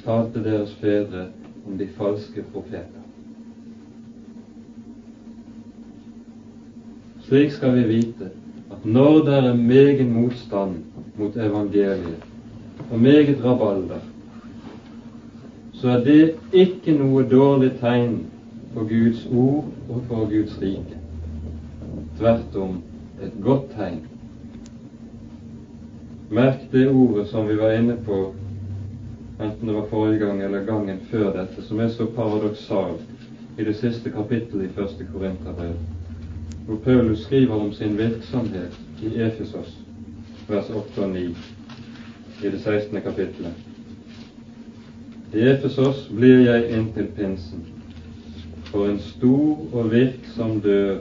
[0.04, 1.28] talte deres fedre
[1.66, 2.97] om de falske profeter.
[7.28, 8.30] Slik skal vi vite
[8.72, 10.76] at når det er megen motstand
[11.20, 12.24] mot evangeliet
[12.92, 14.00] og meget rabalder,
[15.74, 16.22] så er det
[16.54, 18.22] ikke noe dårlig tegn
[18.74, 21.02] for Guds ord og for Guds rike.
[22.18, 22.80] Tvert om
[23.20, 24.00] et godt tegn.
[26.32, 28.22] Merk det ordet som vi var inne på,
[29.44, 33.76] enten det var forrige gang eller gangen før dette, som er så paradoksalt i det
[33.76, 35.76] siste kapittelet i første Korinterbrev
[36.68, 39.78] hvor Paulus skriver om sin virksomhet i Efesos,
[40.48, 41.28] vers 8 og 9
[42.44, 43.02] i det 16.
[43.02, 43.54] kapittelet.
[45.34, 47.64] I Efesos blir jeg inntil pinsen,
[48.68, 51.00] for en stor og virksom dør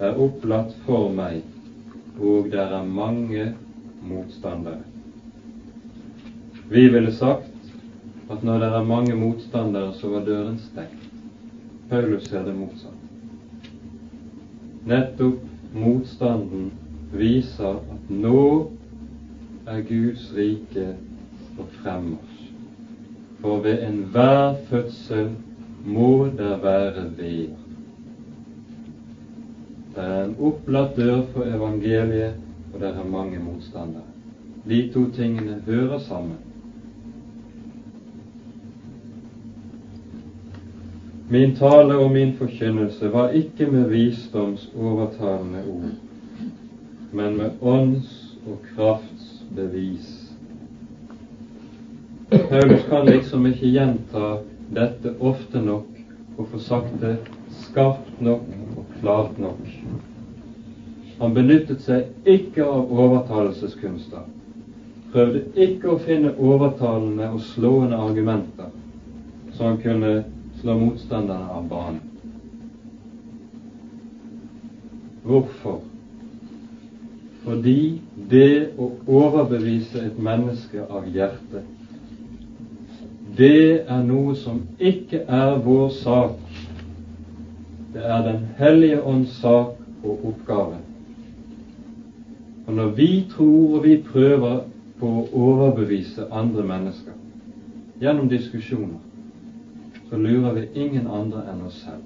[0.00, 1.40] er opplatt for meg,
[2.20, 3.54] og der er mange
[4.04, 4.84] motstandere.
[6.68, 7.48] Vi ville sagt
[8.30, 11.04] at når det er mange motstandere, så var døren stengt.
[11.88, 12.97] Paulus ser det motsatt.
[14.88, 15.40] Nettopp
[15.74, 16.70] motstanden
[17.12, 18.40] viser at nå
[19.68, 20.86] er Guds rike
[21.56, 22.46] på fremmarsj.
[23.42, 25.34] For ved enhver fødsel
[25.84, 27.52] må det være ved.
[29.94, 32.40] Det er en opplatt dør for evangeliet,
[32.72, 34.08] og det er mange motstandere.
[34.68, 36.47] De to tingene hører sammen.
[41.30, 45.90] Min tale og min forkynnelse var ikke med visdoms overtalende ord,
[47.12, 50.08] men med ånds og krafts bevis.
[52.30, 54.24] Paulus kan liksom ikke gjenta
[54.74, 56.00] dette ofte nok
[56.38, 57.16] og få sagt det
[57.60, 59.60] skarpt nok og klart nok.
[61.20, 64.24] Han benyttet seg ikke av overtalelseskunster,
[65.12, 68.72] prøvde ikke å finne overtalende og slående argumenter
[69.58, 70.24] så han kunne
[70.60, 72.00] slår motstanderne av banen.
[75.22, 75.80] Hvorfor?
[77.44, 81.64] Fordi det å overbevise et menneske av hjertet,
[83.38, 86.38] det er noe som ikke er vår sak.
[87.94, 90.80] Det er Den hellige ånds sak og oppgave.
[92.66, 94.64] Og når vi tror og vi prøver
[95.00, 97.14] på å overbevise andre mennesker
[98.00, 99.07] gjennom diskusjoner,
[100.10, 102.04] så lurer vi ingen andre enn oss selv.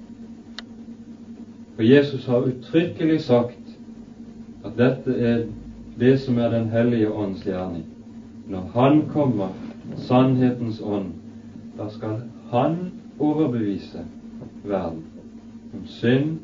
[1.75, 3.77] For Jesus har uttrykkelig sagt
[4.65, 5.45] at dette er
[5.99, 7.85] det som er Den hellige ånds gjerning.
[8.49, 9.49] Når Han kommer,
[9.95, 11.13] sannhetens ånd,
[11.77, 14.05] da skal Han overbevise
[14.63, 15.03] verden
[15.73, 16.37] om synd,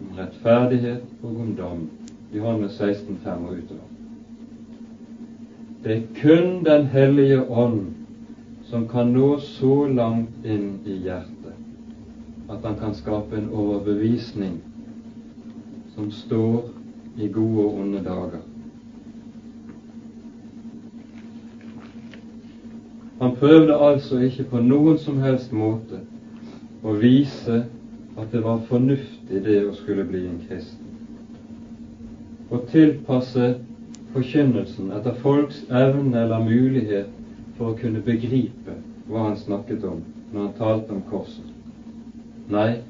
[0.00, 1.88] om rettferdighet og om dom.
[2.34, 3.88] Johannes 16, 5 og utover.
[5.84, 7.91] Det er kun Den hellige ånd
[8.72, 14.54] som kan nå så langt inn i hjertet at han kan skape en overbevisning
[15.92, 16.70] som står
[17.20, 18.40] i gode og onde dager.
[23.20, 26.00] Han prøvde altså ikke på noen som helst måte
[26.80, 27.66] å vise
[28.16, 30.88] at det var fornuftig det å skulle bli en kristen.
[32.48, 33.50] Å tilpasse
[34.16, 37.18] forkynnelsen etter folks evne eller mulighet
[37.62, 38.74] for å kunne begripe
[39.06, 40.00] hva han snakket om
[40.32, 41.50] når han talte om korset.
[42.50, 42.80] Nei,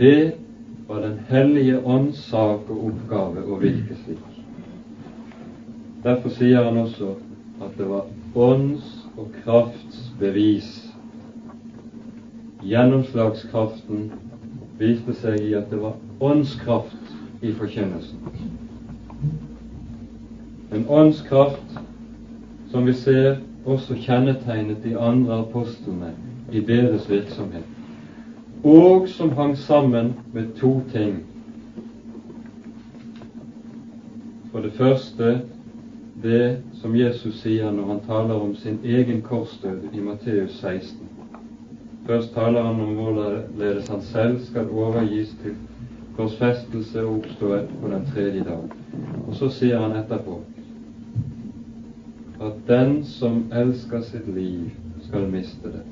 [0.00, 0.38] det
[0.86, 4.22] var Den hellige ånds sak og oppgave å virke slik.
[6.04, 7.10] Derfor sier han også
[7.60, 8.06] at det var
[8.38, 8.86] ånds
[9.18, 10.68] og krafts bevis.
[12.62, 14.06] Gjennomslagskraften
[14.78, 18.22] viste seg i at det var åndskraft i forkynnelsen.
[20.72, 21.76] En åndskraft
[22.70, 26.12] som vi ser også kjennetegnet de andre apostlene
[26.52, 27.64] i deres virksomhet,
[28.64, 31.18] og som hang sammen med to ting.
[34.52, 35.40] For det første
[36.22, 41.08] det som Jesus sier når han taler om sin egen korsdød i Matteus 16.
[42.06, 45.54] Først taler han om hvorledes han selv skal overgis til
[46.16, 48.62] korsfestelse og oppstå på den tredje dag.
[49.28, 50.40] Og så sier han etterpå
[52.46, 54.70] at den som elsker sitt liv,
[55.08, 55.82] skal miste det.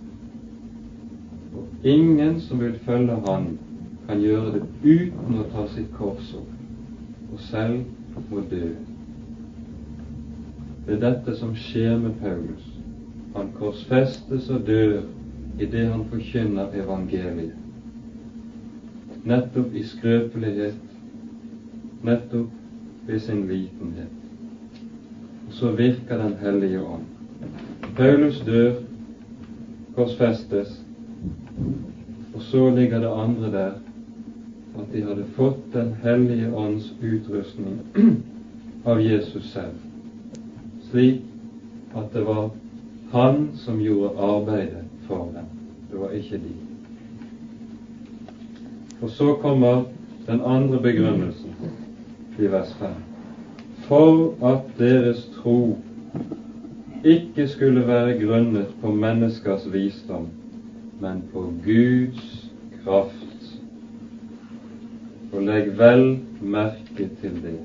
[1.55, 3.59] Og ingen som vil følge Han,
[4.09, 6.51] kan gjøre det uten å ta sitt kors opp,
[7.33, 7.85] og selv
[8.31, 8.75] må dø.
[10.87, 12.67] Det er dette som skjer med Paulus.
[13.35, 15.07] Han korsfestes og dør
[15.59, 17.57] i det han forkynner evangeliet.
[19.25, 20.83] Nettopp i skrøpelighet,
[22.05, 24.24] nettopp ved sin vitenhet
[25.55, 27.03] så virker Den hellige ånd.
[27.97, 28.73] Paulus dør,
[29.95, 30.81] korsfestes,
[32.35, 33.71] og så ligger det andre der
[34.79, 37.79] at de hadde fått Den hellige ånds utrustning
[38.91, 39.79] av Jesus selv,
[40.91, 41.23] slik
[41.95, 42.51] at det var
[43.13, 45.47] han som gjorde arbeidet for dem.
[45.91, 46.55] Det var ikke de.
[49.03, 49.85] Og så kommer
[50.27, 51.55] den andre begrunnelsen
[52.39, 52.89] i vers 5
[53.87, 55.79] for at deres tro
[57.05, 60.27] ikke skulle være grunnet på menneskers visdom,
[61.01, 62.51] men på Guds
[62.85, 63.59] kraft.
[65.33, 66.05] Og legg vel
[66.41, 67.59] merke til det.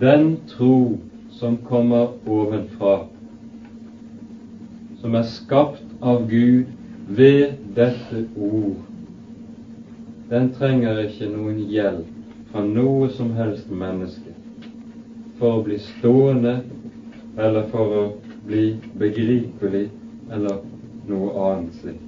[0.00, 0.98] Den tro
[1.36, 2.94] som kommer ovenfra,
[5.02, 6.64] som er skapt av Gud
[7.08, 8.78] ved dette ord,
[10.30, 12.08] den trenger ikke noen hjelp
[12.48, 14.27] fra noe som helst menneske
[15.38, 16.60] for å bli stående
[17.38, 18.04] eller for å
[18.46, 18.64] bli
[18.98, 19.88] begripelig
[20.32, 20.60] eller
[21.08, 22.04] noe annet slikt.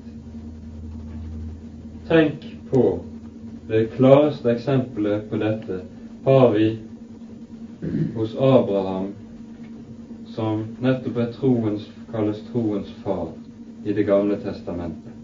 [2.11, 2.85] Tenk på
[3.71, 5.83] det klareste eksempelet på dette
[6.25, 6.71] har vi
[8.17, 9.13] hos Abraham,
[10.35, 13.31] som nettopp er troens, kalles troens far
[13.85, 15.15] i Det gamle testamentet.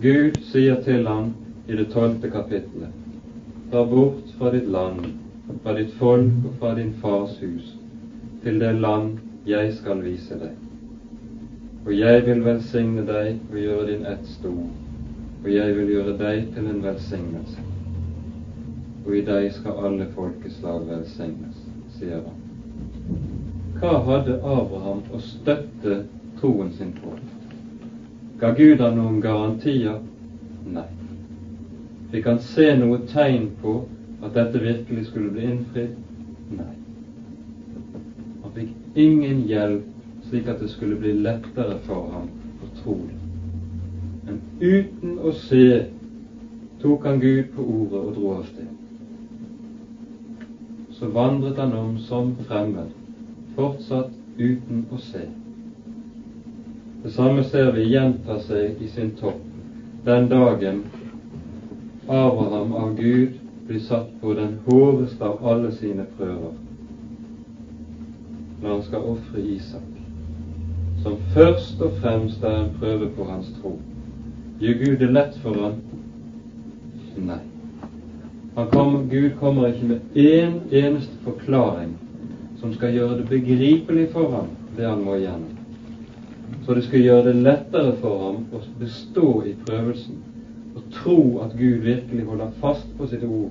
[0.00, 1.28] Gud sier til ham
[1.68, 2.90] i det tolvte kapittelet
[3.70, 5.06] Dra bort fra ditt land,
[5.62, 7.74] fra ditt folk og fra din fars hus,
[8.42, 10.54] til det land jeg skal vise deg.
[11.86, 14.62] Og jeg vil velsigne deg og gjøre din ett stor,
[15.42, 17.66] og jeg vil gjøre deg til en velsignelse.
[19.02, 21.58] Og i deg skal alle folkeslag velsignes,
[21.96, 22.38] sier han.
[23.80, 26.04] Hva hadde Abraham å støtte
[26.38, 27.16] troen sin på?
[28.38, 29.98] Ga Gud ham noen garantier?
[30.70, 30.86] Nei.
[32.12, 33.80] Fikk han se noe tegn på
[34.22, 35.96] at dette virkelig skulle bli innfridd?
[36.54, 36.74] Nei.
[38.42, 39.88] Han fikk ingen hjelp
[40.28, 42.28] slik at det skulle bli lettere for ham
[42.62, 43.18] å tro det.
[44.26, 45.66] Men uten å se
[46.82, 48.70] tok han Gud på ordet og dro av sted.
[50.92, 52.90] Så vandret han om som fremmed,
[53.56, 55.26] fortsatt uten å se.
[57.02, 59.40] Det samme ser vi gjenta seg i sin topp
[60.06, 60.84] den dagen
[62.06, 63.41] Abraham av Gud
[63.72, 66.52] blir satt på den hårdeste av alle sine prøver
[68.62, 69.88] når han skal ofre Isak.
[71.02, 73.72] som først og fremst er en prøve på hans tro.
[74.60, 75.72] Gjør Gud det lett for ham?
[77.16, 77.38] Nei.
[78.54, 81.96] Kommer, Gud kommer ikke med én en eneste forklaring
[82.60, 85.56] som skal gjøre det begripelig for ham, det han må igjennom.
[86.66, 90.22] Så det skal gjøre det lettere for ham å bestå i prøvelsen
[90.76, 93.50] og tro at Gud virkelig holder fast på sitt ord.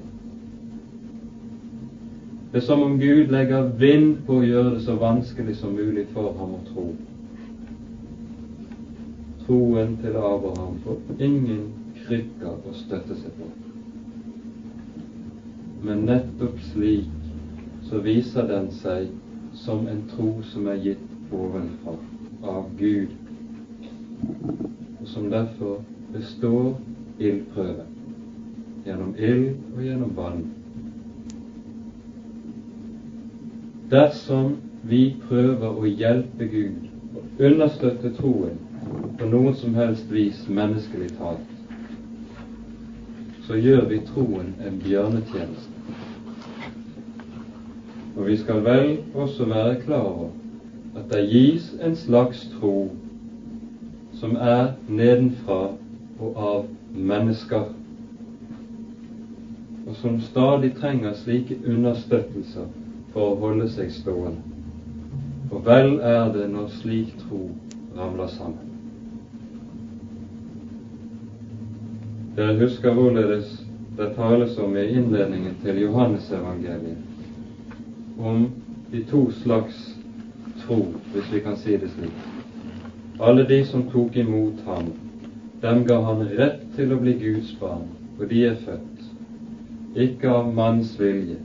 [2.52, 6.02] Det er som om Gud legger vind på å gjøre det så vanskelig som mulig
[6.12, 6.89] for ham å tro.
[9.45, 11.70] Troen til Abraham får ingen
[12.02, 13.47] krykker å støtte seg på.
[15.88, 17.08] Men nettopp slik
[17.88, 19.08] så viser den seg
[19.64, 21.95] som en tro som er gitt ovenfra
[22.52, 23.16] av Gud,
[24.99, 25.80] og som derfor
[26.12, 26.74] består
[27.16, 27.88] ildprøve
[28.84, 30.49] gjennom ild og gjennom vann.
[33.91, 34.53] Dersom
[34.87, 38.61] vi prøver å hjelpe Gud og understøtte troen
[39.19, 41.49] på noen som helst vis menneskelig talt,
[43.43, 45.97] så gjør vi troen en bjørnetjeneste.
[48.15, 50.31] Og vi skal vel også være klar over
[50.95, 52.75] at det gis en slags tro
[54.23, 55.61] som er nedenfra
[56.21, 56.63] og av
[56.95, 57.67] mennesker,
[59.83, 62.71] og som stadig trenger slike understøttelser
[63.14, 64.41] for å holde seg stående.
[65.51, 67.49] For vel er det når slik tro
[67.97, 68.70] ramler sammen.
[72.38, 73.57] Dere husker hvorledes
[73.97, 76.97] det tales om i innledningen til Johannesevangeliet,
[78.18, 78.45] om
[78.91, 79.82] de to slags
[80.64, 80.80] tro,
[81.12, 82.24] hvis vi kan si det slik.
[83.20, 84.93] Alle de som tok imot ham,
[85.62, 89.03] dem ga han rett til å bli Guds barn, for de er født,
[90.07, 91.38] ikke av manns vilje,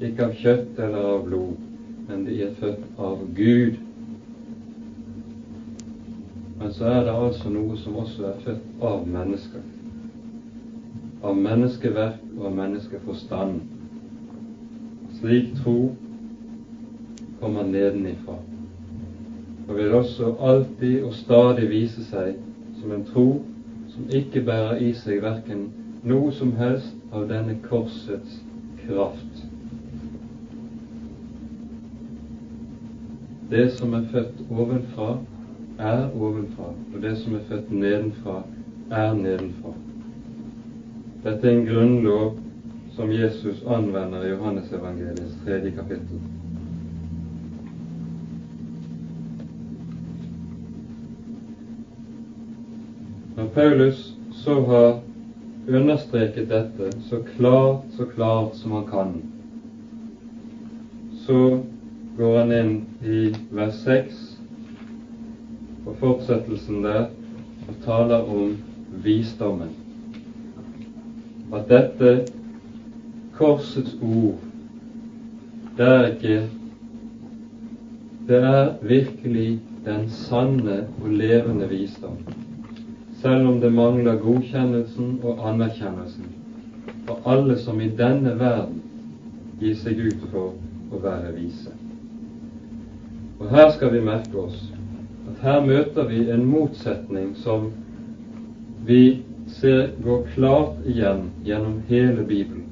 [0.00, 1.60] ikke av kjøtt eller av blod,
[2.08, 3.76] men de er født av Gud.
[6.58, 9.70] Men så er det altså noe som også er født av mennesker
[11.22, 13.60] av menneskeverk og av menneskeforstand.
[15.20, 15.76] Slik tro
[17.40, 18.38] kommer nedenifra
[19.68, 22.34] og vil også alltid og stadig vise seg
[22.80, 23.26] som en tro
[23.92, 25.68] som ikke bærer i seg verken
[26.02, 28.40] noe som helst av denne korsets
[28.82, 29.31] kraft.
[33.52, 35.18] Det som er født ovenfra,
[35.78, 38.42] er ovenfra, og det som er født nedenfra,
[38.90, 39.72] er nedenfra.
[41.24, 42.38] Dette er en grunnlov
[42.96, 46.22] som Jesus anvender i Johannesevangeliets tredje kapittel.
[53.36, 55.00] Når Paulus så har
[55.68, 59.14] understreket dette så klart, så klart som han kan,
[61.26, 61.60] så
[62.16, 63.20] går han inn i
[63.56, 64.20] vers 6
[65.86, 67.06] og fortsettelsen der
[67.68, 68.56] og taler om
[69.04, 69.72] visdommen.
[71.52, 72.12] At dette
[73.36, 74.40] korsets ord,
[75.76, 76.40] det er ikke
[78.26, 82.20] Det er virkelig den sanne og levende visdom,
[83.22, 86.30] selv om det mangler godkjennelsen og anerkjennelsen
[87.06, 88.78] for alle som i denne verden
[89.60, 90.54] gir seg ut for
[90.94, 91.74] å være vise.
[93.42, 94.58] Og her skal vi merke oss
[95.26, 97.72] at her møter vi en motsetning som
[98.86, 102.68] vi ser, går klart igjen gjennom hele Bibelen.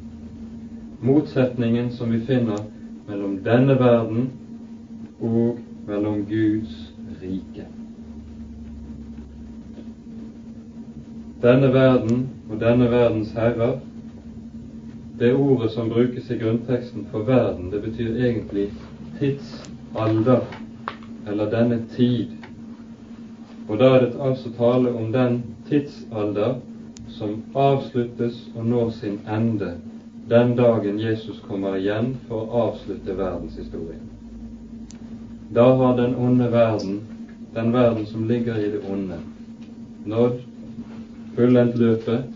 [1.02, 2.62] Motsetningen som vi finner
[3.08, 4.30] mellom denne verden
[5.18, 5.58] og
[5.88, 6.78] mellom Guds
[7.22, 7.66] rike.
[11.42, 13.80] Denne verden og denne verdens herrer,
[15.18, 18.70] det ordet som brukes i grunnteksten for verden, det betyr egentlig
[19.18, 20.44] tidsalder,
[21.26, 22.26] eller denne tid.
[23.68, 26.54] Og da er det altså tale om den tidsalder
[27.08, 29.74] som avsluttes og når sin ende
[30.30, 34.04] den dagen Jesus kommer igjen for å avslutte verdenshistorien.
[35.54, 37.00] Da har den onde verden,
[37.54, 39.18] den verden som ligger i det onde,
[40.06, 40.38] nådd
[41.34, 42.28] fullendt løpet,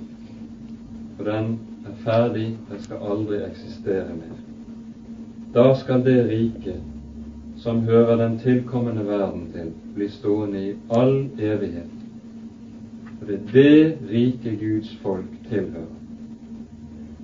[1.19, 1.53] og den
[1.87, 4.35] er ferdig, den skal aldri eksistere mer.
[5.55, 6.94] Da skal det riket
[7.65, 11.93] som hører den tilkommende verden til, blir stående i all evighet.
[13.19, 15.95] For det er det rike Guds folk tilhører.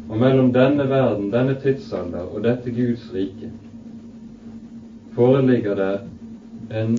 [0.08, 3.52] Og mellom denne verden, denne tidsalder og dette Guds rike
[5.12, 6.00] foreligger det
[6.80, 6.96] en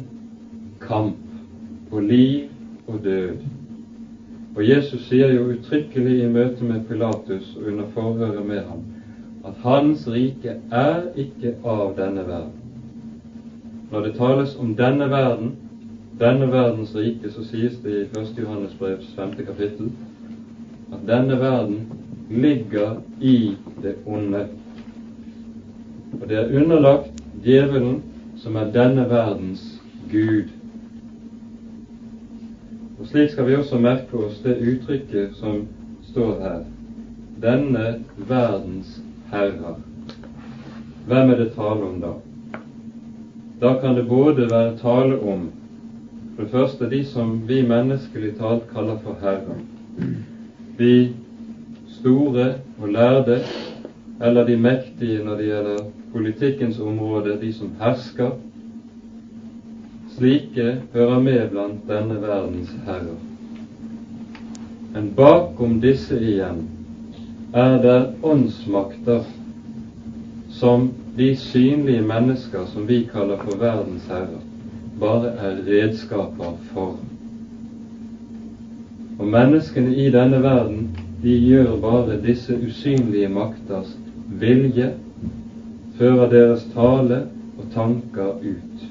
[0.86, 1.18] kamp
[1.89, 2.48] på liv
[2.88, 3.42] og død.
[4.56, 8.86] Og Jesus sier jo uttrykkelig i møte med Pilatus og under forhøret med ham
[9.50, 12.61] at hans rike er ikke av denne verden.
[13.92, 15.56] Når det tales om denne verden,
[16.20, 18.38] denne verdens rike, så sies det i 1.
[18.39, 19.34] Johannes brevs 5.
[19.46, 19.92] kapittel
[20.94, 21.92] at denne verden
[22.30, 24.46] ligger i det onde.
[26.22, 28.02] Og det er underlagt djevelen,
[28.38, 29.82] som er denne verdens
[30.12, 30.48] Gud.
[33.00, 35.66] Og Slik skal vi også merke oss det uttrykket som
[36.12, 36.60] står her.
[37.42, 39.00] Denne verdens
[39.32, 39.80] herrer.
[41.08, 42.20] Hvem er det tale om da?
[43.62, 45.49] Da kan det både være tale om
[46.36, 49.59] for det første de som vi menneskelig talt kaller for herrer.
[50.78, 51.14] De
[51.88, 52.45] store
[52.82, 53.41] og lærde,
[54.22, 55.84] eller de mektige når det gjelder
[56.14, 58.32] politikkens område, de som hersker.
[60.16, 63.20] Slike hører med blant denne verdens herrer.
[64.93, 66.66] Men bakom disse igjen
[67.53, 69.22] er det åndsmakter
[70.49, 74.43] som de synlige mennesker som vi kaller for verdens herrer,
[74.99, 76.99] bare er redskaper for.
[79.20, 80.89] Og menneskene i denne verden,
[81.24, 83.91] de gjør bare disse usynlige makters
[84.39, 84.93] vilje,
[85.99, 87.26] fører deres tale
[87.57, 88.88] og tanker ut.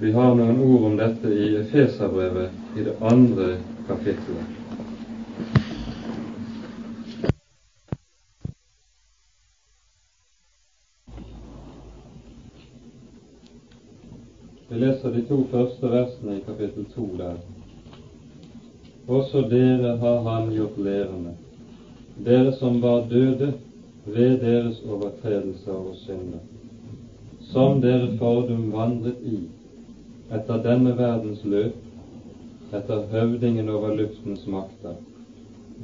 [0.00, 3.52] Vi har noen ord om dette i Efeserbrevet i det andre
[3.86, 4.61] kapittelet.
[14.72, 17.34] Vi leser de to første versene i kapittel to der.
[19.06, 21.32] Også dere har Han gjort levende,
[22.28, 23.50] dere som var døde
[24.06, 26.40] ved deres overtredelser og synder,
[27.50, 29.42] som dere fordum vandret i
[30.38, 31.76] etter denne verdens løp,
[32.72, 34.96] etter høvdingen over luftens makter,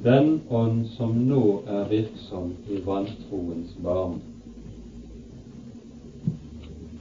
[0.05, 4.17] den ånd som nå er virksom i vantroens barn.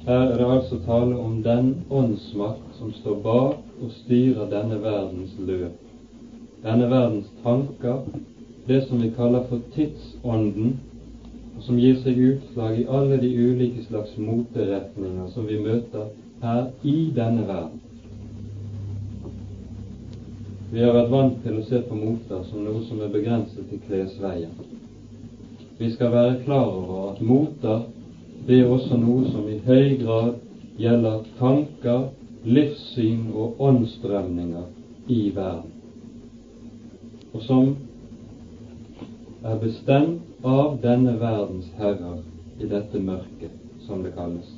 [0.08, 5.34] Her er det altså tale om den åndsmakt som står bak og styrer denne verdens
[5.49, 5.82] løp,
[6.64, 8.05] denne verdens tanker,
[8.70, 10.78] det som vi kaller for tidsånden,
[11.58, 16.08] og som gir seg utslag i alle de ulike slags moteretninger som vi møter
[16.45, 17.84] her i denne verden.
[20.72, 23.84] Vi har vært vant til å se på moter som noe som er begrenset til
[23.84, 24.55] klesveien.
[25.84, 27.84] Vi skal være klar over at moter
[28.48, 30.38] det er også noe som i høy grad
[30.80, 32.06] gjelder tanker,
[32.48, 35.74] livssyn og åndsstrømninger i verden,
[37.34, 37.74] og som
[39.43, 42.24] er bestemt av denne verdens herrer
[42.64, 43.52] i dette mørket,
[43.84, 44.56] som det kalles.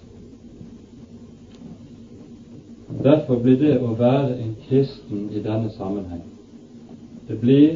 [3.04, 6.24] Derfor blir det å være en kristen i denne sammenheng
[7.28, 7.76] Det blir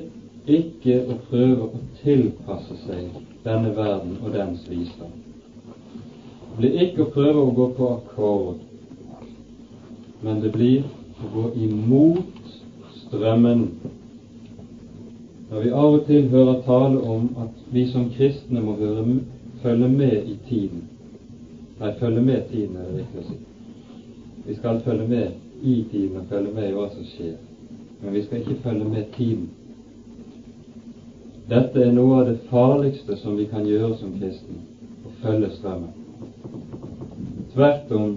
[0.50, 5.14] ikke å prøve å tilpasse seg denne verden og dens visdom
[6.58, 8.62] blir ikke å prøve å gå på akkord,
[10.24, 10.86] men det blir
[11.24, 12.56] å gå imot
[13.02, 13.66] strømmen.
[15.50, 19.06] Når vi av og til hører tale om at vi som kristne må høre,
[19.64, 20.90] følge med i tiden
[21.80, 23.38] Nei, følge med tiden, er det riktig å si.
[24.46, 27.34] Vi skal følge med i tiden og følge med i hva som skjer,
[28.02, 29.50] men vi skal ikke følge med tiden.
[31.50, 34.62] Dette er noe av det farligste som vi kan gjøre som kristne,
[35.04, 36.03] å følge strømmen.
[37.54, 38.16] Tvert om,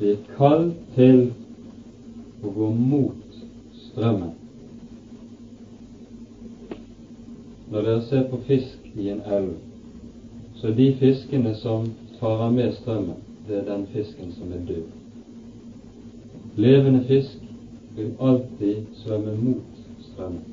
[0.00, 1.22] er kalt til
[2.44, 3.38] å gå mot
[3.86, 4.34] strømmen.
[7.70, 9.54] Når dere ser på fisk i en elv,
[10.58, 11.88] så er de fiskene som
[12.20, 14.86] farer med strømmen, det er den fisken som er død.
[16.60, 17.50] Levende fisk
[17.96, 20.44] vil alltid svømme mot strømmen.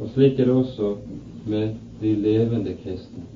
[0.00, 0.96] Og slik er det også
[1.46, 3.28] med de levende kristne.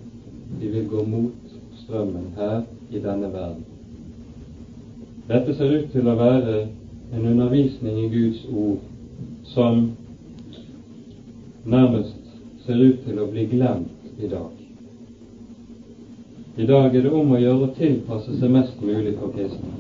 [0.59, 3.64] De vil gå mot strømmen her i denne verden.
[5.28, 6.59] Dette ser ut til å være
[7.14, 8.84] en undervisning i Guds ord
[9.55, 9.89] som
[11.66, 12.14] nærmest
[12.66, 14.53] ser ut til å bli glemt i dag.
[16.57, 19.74] I dag er det om å gjøre å tilpasse seg mest mulig for kristne.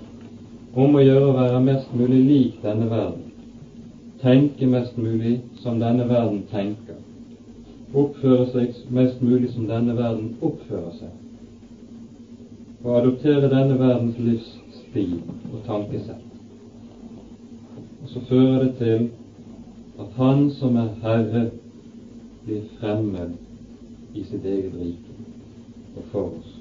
[0.76, 3.22] Om å gjøre å være mest mulig lik denne verden.
[4.20, 6.98] Tenke mest mulig som denne verden tenker.
[7.94, 11.25] Oppføre seg mest mulig som denne verden oppfører seg
[12.86, 15.16] å adoptere denne verdens livsstil
[15.50, 16.22] og tankesett.
[18.02, 19.08] Og så fører det til
[19.98, 21.42] at Han som er Herre,
[22.44, 23.34] blir fremmed
[24.14, 25.16] i sitt eget rike
[25.96, 26.52] og for oss.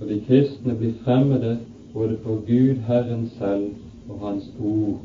[0.00, 1.54] Og de kristne blir fremmede
[1.92, 3.70] både for Gud, Herren selv
[4.08, 4.98] og Hans ord,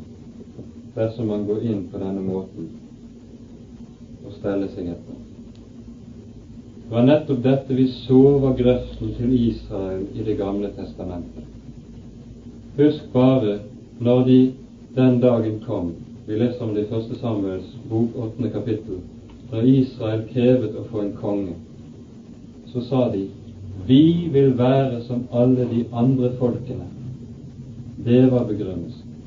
[0.96, 2.72] dersom man går inn på denne måten
[4.26, 5.19] og steller seg etter.
[6.90, 11.44] Det var nettopp dette vi så var grøften til Israel i Det gamle testamentet.
[12.78, 13.60] Husk bare
[14.00, 14.38] når de
[14.96, 15.92] den dagen kom
[16.26, 18.98] Vi leser om det i Første Samuels bok, åttende kapittel.
[19.52, 21.54] Da Israel krevet å få en konge,
[22.74, 23.28] så sa de
[23.86, 26.90] vi vil være som alle de andre folkene.
[28.06, 29.18] Det var begrunnelsen.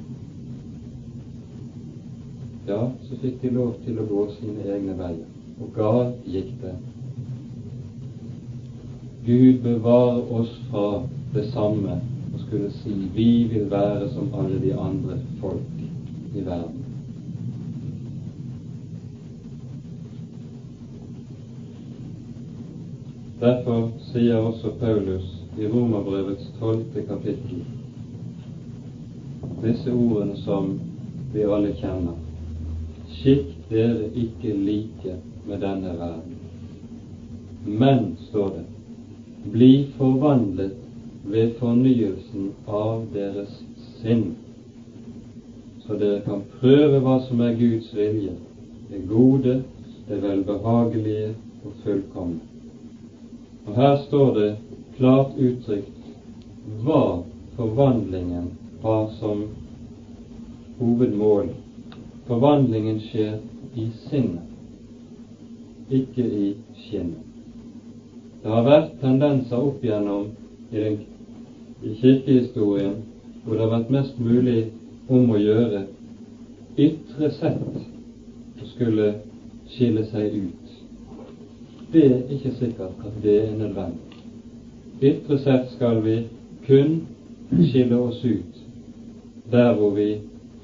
[2.66, 5.28] Ja, så fikk de lov til å gå sine egne veier,
[5.60, 6.74] og galt gikk det.
[9.26, 11.02] Gud bevare oss fra
[11.34, 12.00] det samme
[12.34, 15.84] og skulle si vi vil være som alle de andre folk
[16.34, 16.80] i verden.
[23.42, 27.62] Derfor sier også Paulus i Romerbrevets tolvte kapittel
[29.62, 30.78] disse ordene som
[31.32, 32.18] vi alle kjenner.
[33.14, 35.16] Skikk dere ikke like
[35.46, 36.38] med denne verden.
[37.64, 38.64] Men, står det,
[39.44, 40.78] bli forvandlet
[41.24, 43.58] ved fornyelsen av deres
[44.00, 44.34] sinn,
[45.86, 48.34] så dere kan prøve hva som er Guds vilje,
[48.90, 49.62] det gode,
[50.08, 51.32] det velbehagelige
[51.64, 52.40] og fullkomne.
[53.66, 54.48] Og her står det
[54.96, 55.98] klart uttrykt
[56.82, 57.22] hva
[57.56, 58.50] forvandlingen
[58.82, 59.44] har som
[60.78, 61.52] hovedmål.
[62.26, 63.38] Forvandlingen skjer
[63.74, 64.48] i sinnet,
[65.90, 66.48] ikke i
[66.84, 67.31] skinnet.
[68.42, 70.28] Det har vært tendenser opp igjennom
[70.72, 70.96] i, den,
[71.82, 72.98] i kirkehistorien
[73.42, 74.60] hvor det har vært mest mulig
[75.10, 75.84] om å gjøre
[76.82, 79.12] ytre sett å skulle
[79.74, 80.62] skille seg ut
[81.92, 84.00] det er ikke sikkert at det er nødvendig.
[85.02, 86.14] Ytre sett skal vi
[86.66, 86.94] kun
[87.68, 88.62] skille oss ut
[89.52, 90.14] der hvor vi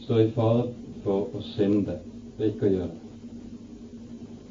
[0.06, 0.64] står i fare
[1.02, 1.98] for å synde
[2.38, 3.07] og ikke å gjøre det.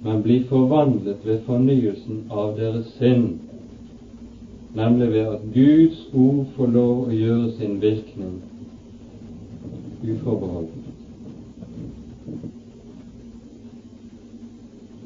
[0.04, 3.40] Men bli forvandlet ved fornyelsen av deres sinn,
[4.74, 8.36] nemlig ved at Guds ord får lov å gjøre sin virkning
[10.04, 10.84] uforbeholden.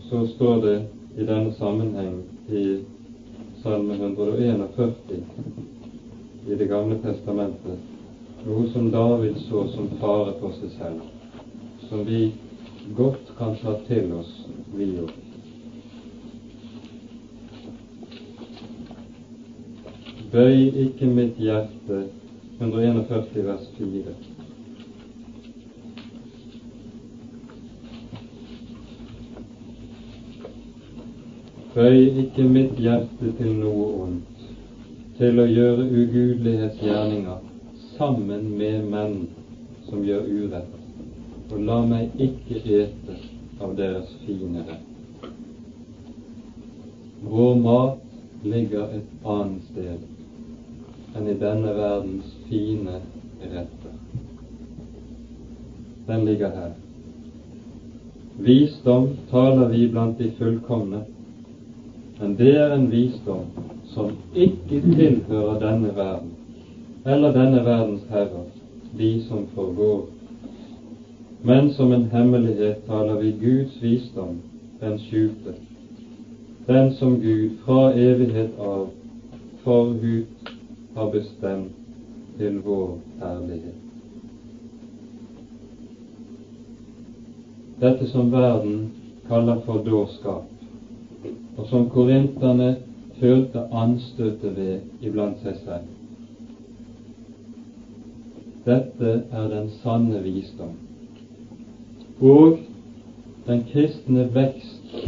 [0.10, 0.76] Så står det
[1.18, 2.18] i denne sammenheng
[2.50, 2.66] i
[3.64, 5.22] Salme 141
[6.50, 7.78] i Det gamle testamentet,
[8.44, 11.04] noe som David så som fare for seg selv,
[11.88, 12.32] som vi
[12.98, 14.32] godt kan ta til oss,
[14.78, 15.12] vi òg.
[20.32, 22.06] Bøy ikke mitt hjerte
[22.60, 24.14] 141 vers 4.
[31.76, 34.48] Bøy ikke mitt hjerte til noe ondt,
[35.20, 37.48] til å gjøre ugudelighetsgjerninger
[37.98, 39.18] sammen med menn
[39.90, 40.81] som gjør urett,
[41.52, 43.18] og la meg ikke ete
[43.62, 45.26] av deres fine rett.
[47.22, 53.02] Vår mat ligger et annet sted enn i denne verdens fine
[53.42, 53.98] retter.
[56.08, 56.72] Den ligger her.
[58.42, 61.04] Visdom taler vi blant de fullkomne,
[62.20, 63.52] men det er en visdom
[63.92, 66.32] som ikke tilhører denne verden,
[67.06, 68.48] eller denne verdens herrer,
[68.98, 70.21] de som forgår.
[71.44, 74.36] Men som en hemmelighet taler vi Guds visdom,
[74.80, 75.54] den skjulte,
[76.68, 78.90] den som Gud fra evighet av
[79.64, 80.52] forhut
[80.96, 81.80] har bestemt
[82.38, 83.80] til vår herlighet.
[87.82, 88.86] Dette som verden
[89.28, 90.46] kaller for dårskap,
[91.58, 92.76] og som korinterne
[93.18, 95.90] følte anstøtet ved iblant seg selv.
[98.70, 100.78] Dette er den sanne visdom.
[102.22, 102.58] Og
[103.48, 105.08] den kristne vekst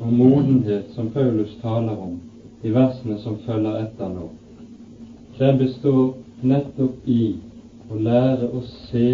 [0.00, 2.14] og modenhet som Paulus taler om
[2.64, 4.28] i versene som følger etter nå,
[5.38, 7.24] den består nettopp i
[7.92, 9.04] å lære å se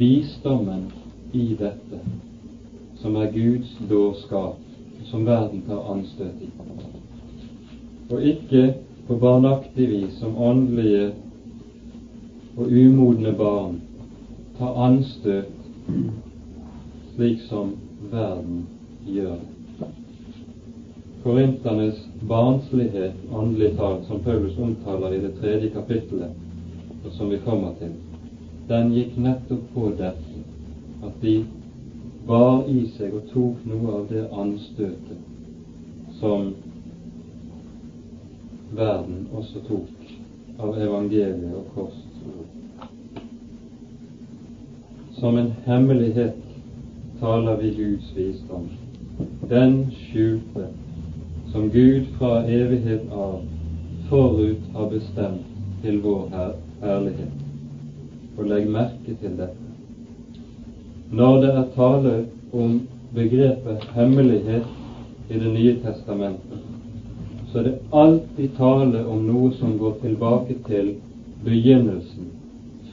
[0.00, 0.86] visdommen
[1.36, 2.00] i dette,
[3.02, 4.56] som er Guds dårskap
[5.10, 6.48] som verden tar anstøt i,
[8.08, 8.64] og ikke
[9.10, 11.10] på barnaktig vis som åndelige
[12.56, 13.76] og umodne barn
[14.56, 15.52] tar anstøt
[17.16, 17.72] slik som
[18.10, 18.66] verden
[19.06, 19.36] gjør.
[21.22, 26.30] Korinternes barnslighet, åndelig talt, som Paulus omtaler i det tredje kapittelet,
[27.04, 27.96] og som vi kommer til,
[28.68, 30.44] den gikk nettopp på dette,
[31.06, 31.38] at de
[32.28, 36.50] bar i seg og tok noe av det anstøtet som
[38.76, 40.08] verden også tok
[40.62, 42.48] av evangeliet og korsord.
[45.16, 46.45] Som en hemmelighet
[47.20, 48.68] taler vi Guds visdom,
[49.48, 50.68] den skjulte,
[51.52, 53.40] som Gud fra evighet av
[54.10, 55.46] forut har bestemt
[55.82, 57.32] til vår her herlighet.
[58.36, 59.66] Og legg merke til dette.
[61.10, 62.14] Når det er tale
[62.52, 62.80] om
[63.14, 64.66] begrepet hemmelighet
[65.28, 66.58] i Det nye testamentet,
[67.52, 70.92] så er det alltid tale om noe som går tilbake til
[71.44, 72.28] begynnelsen,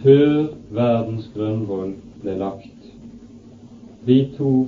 [0.02, 2.73] før verdens grunnvoll ble lagt.
[4.06, 4.68] De to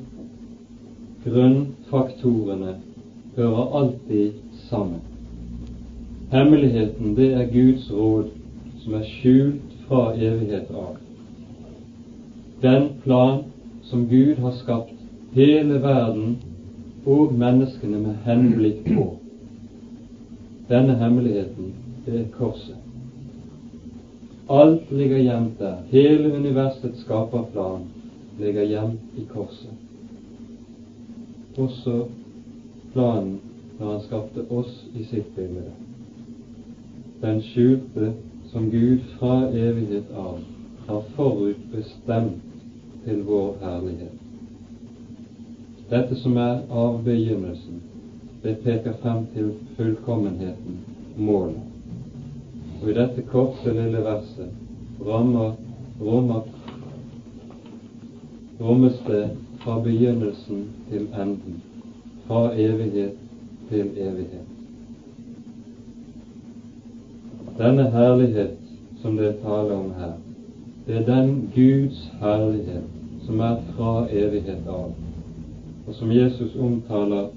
[1.25, 2.75] grunnfaktorene
[3.35, 4.31] hører alltid
[4.69, 5.01] sammen.
[6.31, 8.29] Hemmeligheten, det er Guds råd,
[8.83, 10.95] som er skjult fra evighet av.
[12.61, 13.43] Den plan
[13.83, 14.95] som Gud har skapt
[15.35, 16.37] hele verden
[17.05, 19.05] og menneskene med henblikk på.
[20.69, 21.73] Denne hemmeligheten,
[22.05, 22.79] det er korset.
[24.49, 25.83] Alt ligger gjemt der.
[25.91, 27.85] Hele universets skaperplan
[28.39, 29.73] ligger gjemt i korset.
[31.57, 32.05] Også
[32.93, 33.39] planen
[33.79, 35.73] når han skapte oss i sitt bilde
[37.25, 38.11] den skjulte
[38.51, 40.37] som Gud fra evighet av
[40.87, 42.41] har forutbestemt
[43.05, 44.19] til vår herlighet.
[45.89, 47.79] Dette som er av begynnelsen,
[48.43, 50.77] det peker frem til fullkommenheten,
[51.17, 51.61] målet.
[52.81, 55.53] Og i dette korte, lille verset rammer,
[56.01, 56.45] rommer,
[58.59, 59.29] rommes det
[59.59, 61.61] fra begynnelsen til enden,
[62.27, 63.17] fra evighet
[63.69, 64.51] til evighet.
[67.57, 68.57] Denne herlighet
[69.01, 70.13] som det er tale om her,
[70.87, 72.83] det er den Guds herlighet
[73.25, 74.91] som er fra evighet av,
[75.87, 77.31] og som Jesus omtaler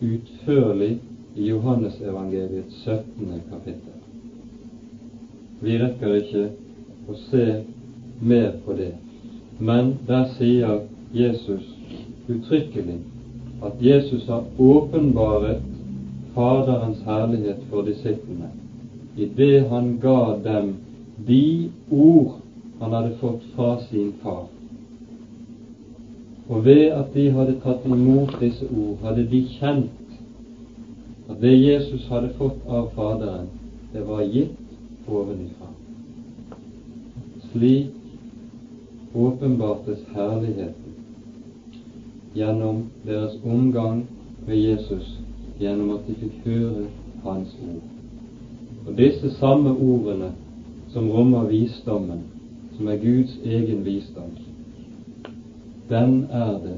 [0.00, 0.98] utførlig
[1.34, 3.40] i Johannesevangeliets 17.
[3.50, 3.96] kapittel.
[5.60, 6.44] Vi rekker ikke
[7.08, 7.46] å se
[8.20, 8.92] mer på det,
[9.58, 10.82] men der sier
[11.14, 11.64] Jesus
[12.28, 13.00] uttrykkelig
[13.64, 15.62] at Jesus har åpenbaret
[16.34, 18.50] Faderens herlighet for disiplene
[19.16, 20.74] det han ga dem
[21.26, 22.40] de ord
[22.80, 24.46] han hadde fått fra sin far.
[26.48, 30.02] Og ved at de hadde tatt imot disse ord, hadde de kjent
[31.30, 33.48] at det Jesus hadde fått av Faderen,
[33.92, 35.72] det var gitt ovenifra.
[37.50, 38.05] Slik
[39.16, 40.94] åpenbartes herligheten
[42.34, 44.06] gjennom deres omgang
[44.46, 45.18] med Jesus,
[45.58, 46.86] gjennom at de fikk høre
[47.24, 47.84] Hans ord.
[48.86, 50.30] Og disse samme ordene
[50.92, 52.26] som rommer visdommen,
[52.76, 54.36] som er Guds egen visdom,
[55.88, 56.76] den er det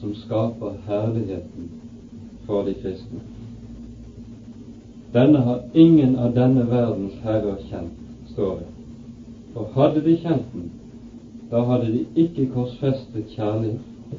[0.00, 1.70] som skaper herligheten
[2.46, 3.20] for de kristne.
[5.12, 7.96] Denne har ingen av denne verdens herrer kjent,
[8.30, 8.68] står det.
[9.54, 10.70] For hadde de kjent den,
[11.50, 13.24] da hadde de ikke korsfestet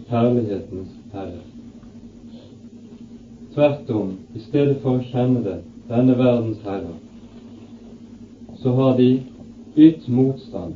[0.09, 1.41] kjærlighetens herre.
[3.53, 5.57] Tvert om, i stedet for å kjenne det,
[5.89, 6.93] denne verdens herre,
[8.61, 9.09] så har de
[9.75, 10.75] ytt motstand,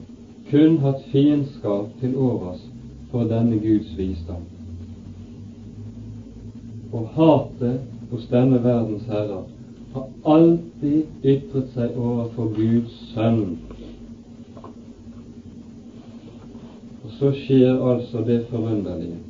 [0.50, 2.62] kun hatt fiendskap til overs
[3.12, 4.44] for denne Guds visdom.
[6.96, 9.44] Og hatet hos denne verdens herrer
[9.96, 13.56] har alltid ytret seg overfor Guds sønn.
[17.04, 19.22] Og så skjer altså det forunderlige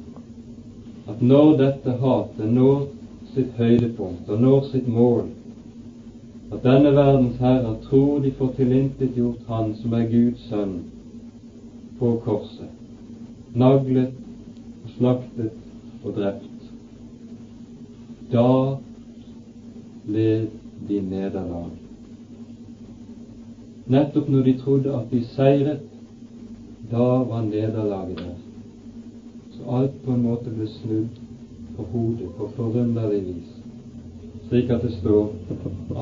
[1.07, 2.87] at når dette hatet når
[3.35, 5.27] sitt høydepunkt og når sitt mål,
[6.53, 10.75] at denne verdens herrer tror de får tilintetgjort Han som er Guds sønn,
[11.99, 12.71] på korset,
[13.53, 14.13] naglet
[14.83, 16.69] og slaktet og drept.
[18.31, 18.49] Da
[20.11, 20.47] led
[20.89, 21.71] de nederlag.
[23.87, 25.94] Nettopp når de trodde at de seiret,
[26.91, 28.35] da var nederlaget der.
[29.51, 31.21] Så alt på en måte ble snudd
[31.77, 33.51] på hodet på forunderlig vis,
[34.47, 35.31] slik at det står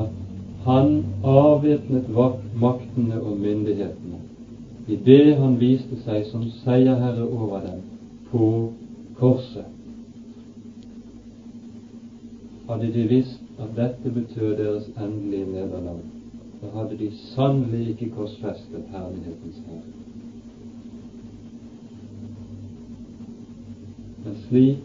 [0.02, 0.20] at
[0.64, 2.08] han avvæpnet
[2.60, 4.20] maktene og myndighetene
[4.88, 7.80] i det han viste seg som seierherre over dem
[8.30, 8.44] på
[9.18, 9.70] korset.
[12.68, 16.00] Hadde de visst at dette betød deres endelige nederlag,
[16.60, 20.03] da hadde de sannelig ikke korsfestet herlighetens herre.
[24.24, 24.78] Men slik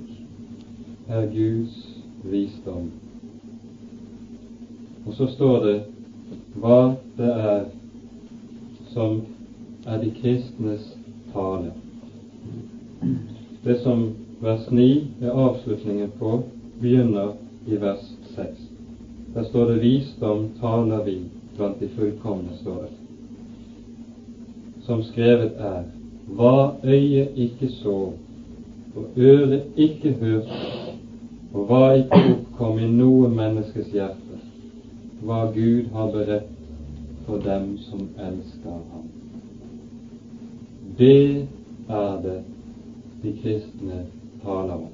[1.10, 1.78] er Guds
[2.24, 2.90] visdom
[5.10, 5.76] og så står det
[6.62, 6.80] hva
[7.18, 7.64] det er
[8.92, 9.16] som
[9.90, 10.84] er de kristnes
[11.34, 11.72] tale.
[13.64, 14.04] Det som
[14.44, 14.86] vers 9
[15.22, 16.44] er avslutningen på,
[16.82, 17.34] begynner
[17.66, 18.62] i vers 6.
[19.34, 21.18] Der står det 'visdom taler vi
[21.58, 22.94] blant de fullkomne', står det.
[24.86, 25.84] Som skrevet er
[26.28, 28.12] hva øyet ikke så,
[28.96, 30.60] og øret ikke hørte,
[31.54, 34.30] og hva ikke oppkom i noe menneskes hjerte
[35.26, 36.52] hva Gud har beredt
[37.26, 39.08] for dem som elsker ham.
[40.98, 41.46] Det
[41.90, 42.38] er det
[43.24, 44.04] de kristne
[44.44, 44.88] taler om.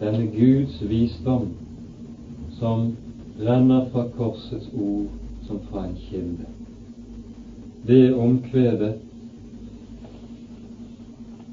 [0.00, 1.48] Denne Guds visdom
[2.58, 2.90] som
[3.40, 5.08] renner fra korsets ord
[5.46, 6.48] som fra en kilde.
[7.86, 8.92] Det omkvedet,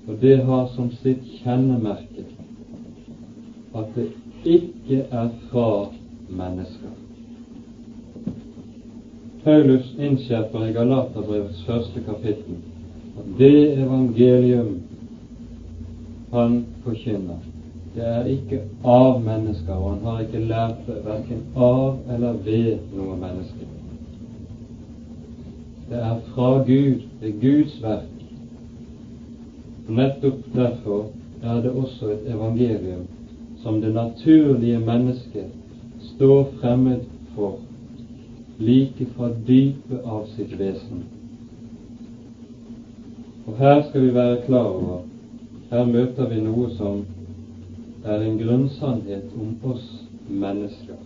[0.09, 2.23] og det har som sitt kjennemerke
[3.77, 4.07] at det
[4.49, 5.67] ikke er fra
[6.33, 6.95] mennesker.
[9.43, 12.57] Paulus innskjerper i Galaterbrevets første kapittel
[13.19, 14.73] at det evangelium
[16.33, 17.45] han forkynner,
[17.93, 22.93] det er ikke av mennesker, og han har ikke lært det verken av eller ved
[22.97, 23.69] noe menneske.
[25.89, 28.18] Det er fra Gud, det er Guds verk.
[29.89, 31.07] Nettopp derfor
[31.41, 33.07] er det også et evangelium
[33.63, 35.49] som det naturlige mennesket
[36.15, 37.57] står fremmed for,
[38.59, 41.01] like fra dypet av sitt vesen.
[43.47, 44.99] Og her skal vi være klar over
[45.69, 47.01] her møter vi noe som
[48.03, 49.85] er en grunnsannhet om oss
[50.25, 50.97] mennesker.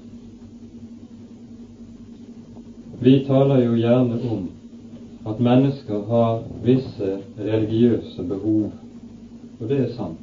[3.03, 4.45] Vi taler jo gjerne om
[5.25, 8.71] at mennesker har visse religiøse behov,
[9.59, 10.19] og det er sant.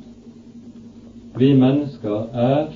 [1.38, 2.66] Vi mennesker er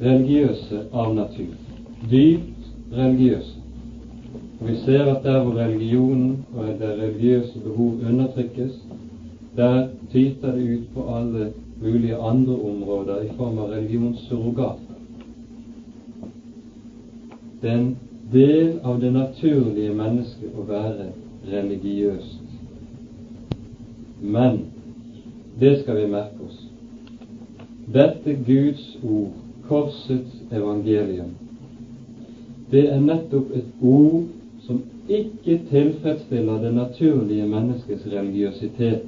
[0.00, 1.54] religiøse av natur,
[2.10, 3.56] dypt religiøse.
[4.60, 8.72] Og vi ser at der hvor religionen og det religiøse behov undertrykkes,
[9.56, 14.82] der tyter det ut på alle mulige andre områder i form av religionssurrogater.
[17.62, 17.96] Den en
[18.32, 21.10] del av det naturlige mennesket å være
[21.46, 22.42] religiøst.
[24.20, 24.58] Men
[25.60, 26.62] det skal vi merke oss.
[27.94, 29.34] Dette Guds ord,
[29.68, 31.34] korsets evangelium,
[32.70, 34.24] det er nettopp et ord
[34.66, 39.06] som ikke tilfredsstiller det naturlige menneskets religiøsitet.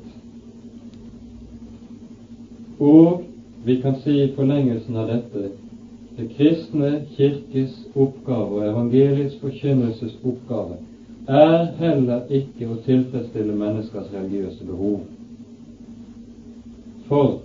[2.78, 3.24] Og
[3.66, 5.48] vi kan si i forlengelsen av dette
[6.18, 10.76] det kristne kirkes oppgave og evangeliets forkynnelses oppgave
[11.28, 14.96] er heller ikke å tilfredsstille menneskers religiøse behov.
[17.06, 17.36] For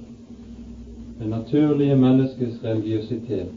[1.19, 3.51] det naturlige menneskets religiøsitet,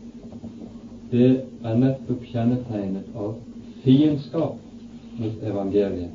[1.10, 1.30] det
[1.64, 3.32] er nettopp kjennetegnet av
[3.84, 4.58] fiendskap
[5.16, 6.12] mot evangeliet.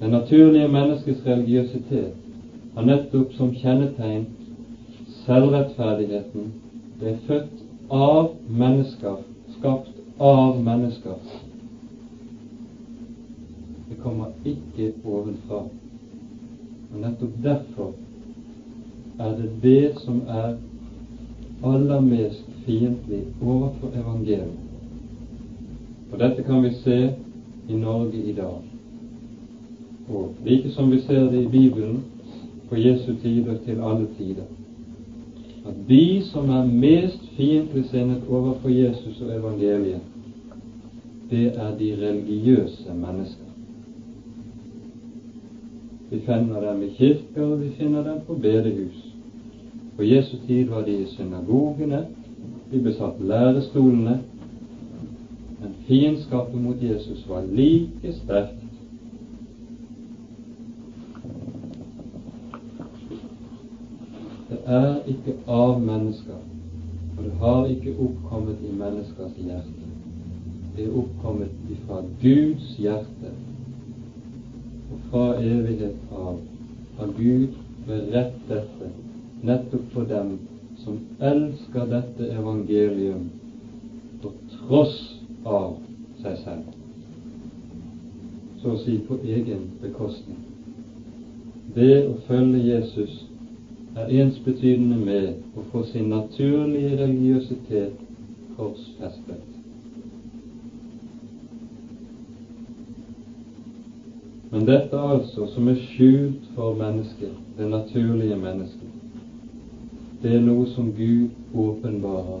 [0.00, 2.18] Det naturlige menneskets religiøsitet
[2.74, 4.26] har nettopp som kjennetegn
[5.22, 6.50] selvrettferdigheten.
[7.00, 9.16] Det er født av mennesker,
[9.58, 11.14] skapt av mennesker.
[13.88, 15.62] Det kommer ikke ovenfra.
[16.90, 17.94] Og nettopp derfor
[19.18, 20.58] er det det som er
[21.64, 24.52] aller mest fiendtlig overfor evangeliet.
[26.12, 27.00] Og dette kan vi se
[27.68, 28.60] i Norge i dag.
[30.10, 32.02] Og like som vi ser det i Bibelen,
[32.68, 34.59] på Jesu tider til alle tider.
[35.66, 40.00] At de som er mest fiendtlig sinnet overfor Jesus og evangeliet,
[41.30, 43.50] det er de religiøse mennesker.
[46.10, 49.04] Vi finner dem i kirker, og vi finner dem på bedehus.
[49.96, 52.06] På Jesu tid var de i synagogene,
[52.72, 54.20] de besatt lærestolene,
[55.60, 58.59] men fiendskapet mot Jesus var like sterkt
[64.70, 66.38] er ikke av mennesker,
[67.16, 69.88] og det har ikke oppkommet i menneskers hjerte.
[70.76, 73.32] Det er oppkommet ifra Guds hjerte,
[74.90, 76.38] og fra evighet av
[77.00, 77.56] har Gud
[77.86, 78.90] berett dette
[79.42, 80.34] nettopp for dem
[80.82, 83.24] som elsker dette evangelium
[84.20, 84.96] på tross
[85.48, 85.74] av
[86.20, 86.68] seg selv,
[88.60, 90.38] så å si på egen bekostning.
[91.74, 93.20] Det å følge Jesus
[93.96, 97.96] er ensbetydende med å få sin naturlige religiøsitet
[98.56, 99.46] korsfestet.
[104.50, 108.96] Men dette altså som er skjult for mennesket, det naturlige mennesket,
[110.22, 112.40] det er noe som Gud åpenbarer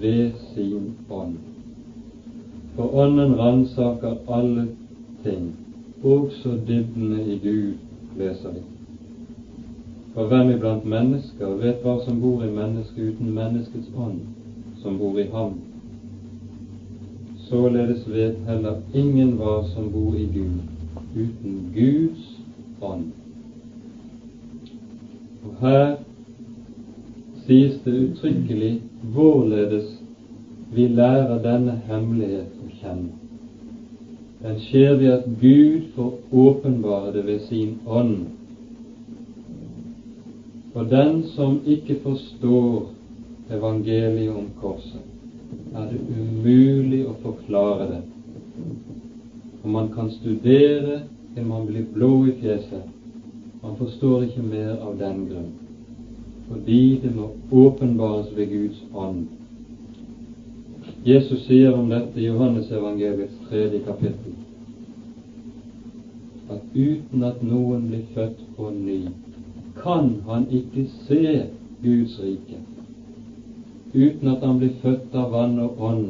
[0.00, 1.38] ved sin ånd.
[2.76, 4.66] For Ånden ransaker alle
[5.24, 5.48] ting,
[6.04, 7.74] også dybdene i Gud,
[8.20, 8.62] leser vi.
[10.16, 14.22] For hvem iblant mennesker vet hva som bor i mennesket uten menneskets ånd,
[14.80, 15.50] som bor i ham?
[17.50, 20.62] Således vet heller ingen hva som bor i Gud
[21.20, 22.30] uten Guds
[22.80, 23.10] ånd.
[25.44, 25.98] Og her
[27.44, 28.72] sies det uttrykkelig
[29.12, 29.92] hvorledes
[30.72, 33.12] vi lærer denne hemmelighet å kjenne.
[34.40, 38.35] den skjer ved at Gud får åpenbare det ved sin ånd.
[40.76, 42.90] Og den som ikke forstår
[43.50, 45.00] evangeliet om korset,
[45.74, 48.02] er det umulig å forklare det.
[49.62, 51.00] Og man kan studere
[51.34, 52.84] til man blir blå i fjeset.
[53.62, 55.50] Man forstår ikke mer av den grunn,
[56.50, 57.30] fordi det må
[57.64, 59.24] åpenbares ved Guds ånd.
[61.06, 64.34] Jesus sier om dette i Johannes evangeliets tredje kapittel
[66.50, 69.00] at uten at noen blir født på ny,
[69.82, 71.46] kan han ikke se
[71.82, 72.58] Guds rike.
[73.94, 76.08] Uten at han blir født av vann og ånd,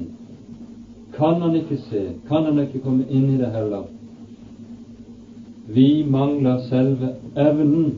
[1.17, 3.87] kan han ikke se, kan han ikke komme inn i det heller.
[5.67, 7.95] Vi mangler selve evnen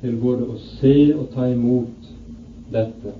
[0.00, 2.10] til både å se og ta imot
[2.72, 3.14] dette.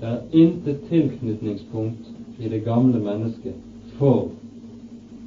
[0.00, 3.54] Det er intet tilknytningspunkt i det gamle mennesket
[3.98, 4.30] for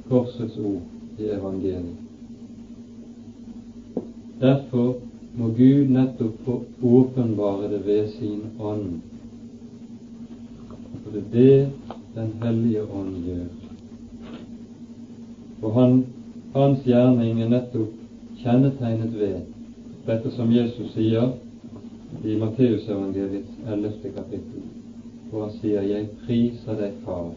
[0.08, 2.00] korsets ord i evangeliet.
[4.40, 4.96] Derfor
[5.34, 9.00] må Gud nettopp få åpenbare det ved sin ånd.
[11.04, 11.68] Og det er det
[12.14, 13.46] Den hellige ånd gjør.
[15.62, 16.04] Og han,
[16.54, 17.96] hans gjerning er nettopp
[18.38, 19.40] kjennetegnet ved
[20.06, 21.32] dette som Jesus sier
[22.22, 24.62] i Matteusevangeliets ellevte kapittel,
[25.30, 27.32] hvor han sier 'Jeg priser deg, Far,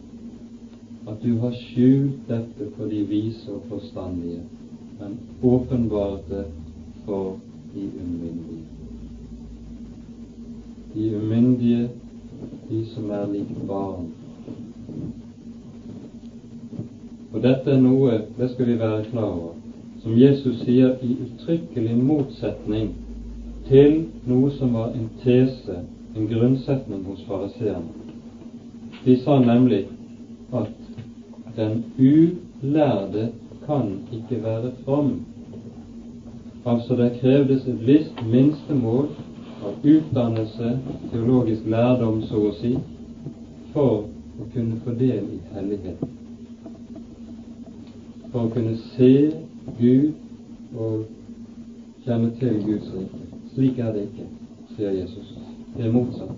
[1.08, 4.40] at du har skjult dette for de vise og forstandige,
[5.00, 6.44] men åpenbart det
[7.04, 7.36] for
[7.74, 8.64] de umyndige.
[10.94, 11.88] De umyndige,
[12.70, 14.08] de som er lik barn.
[17.32, 19.54] Og dette er noe, det skal vi være klar over,
[20.02, 22.94] som Jesus sier i uttrykkelig motsetning
[23.68, 25.82] til noe som var en tese,
[26.16, 28.08] en grunnsetning hos fariseerne.
[29.04, 29.84] De sa nemlig
[30.56, 30.72] at
[31.56, 33.28] den ulærde
[33.66, 35.12] kan ikke være from.
[36.68, 39.06] Altså det krevdes et visst minstemål
[39.64, 40.72] av utdannelse,
[41.12, 42.74] teologisk lærdom, så å si,
[43.72, 43.94] for
[44.38, 46.10] å kunne få del i helligheten.
[48.32, 49.12] For å kunne se
[49.78, 51.06] Gud og
[52.04, 53.22] kjenne til Guds rike.
[53.54, 54.28] Slik er det ikke,
[54.74, 55.32] sier Jesus.
[55.72, 56.36] Det er motsatt.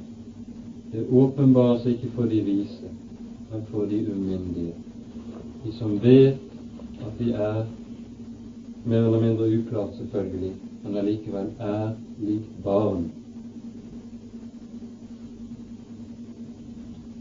[0.92, 2.94] Det åpenbares ikke for de vise,
[3.50, 4.78] men for de umyndige.
[5.64, 6.38] De som vet
[7.02, 7.64] at de er
[8.84, 10.52] mer eller mindre uklart selvfølgelig,
[10.82, 13.10] men allikevel er lik barn.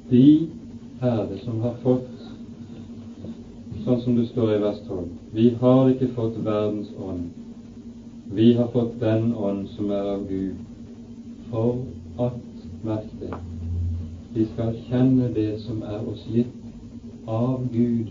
[0.10, 0.50] De
[1.02, 2.08] er det som har fått,
[3.84, 5.04] sånn som det står i vers 12,
[5.36, 7.28] vi har ikke fått verdens ånd,
[8.34, 10.56] vi har fått den ånd som er av Gud,
[11.52, 11.84] for
[12.26, 12.40] at,
[12.86, 13.36] merk det,
[14.34, 18.10] vi skal kjenne det som er oss gitt av Gud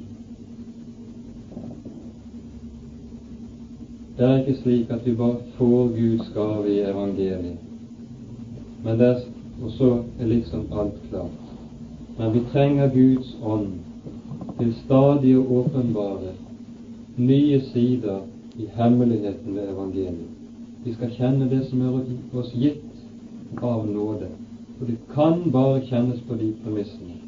[4.19, 7.59] Det er ikke slik at vi bare får Guds gave i evangeliet.
[8.85, 9.21] Men det er,
[9.63, 9.91] og så
[10.21, 11.37] er liksom alt klart.
[12.19, 13.69] Men vi trenger Guds ånd
[14.59, 16.33] til stadig å åpenbare
[17.17, 18.25] nye sider
[18.59, 20.35] i hemmeligheten ved evangeliet.
[20.85, 22.03] Vi skal kjenne det som er
[22.43, 24.33] oss gitt av nåde.
[24.81, 27.23] Og det kan bare kjennes på de premissene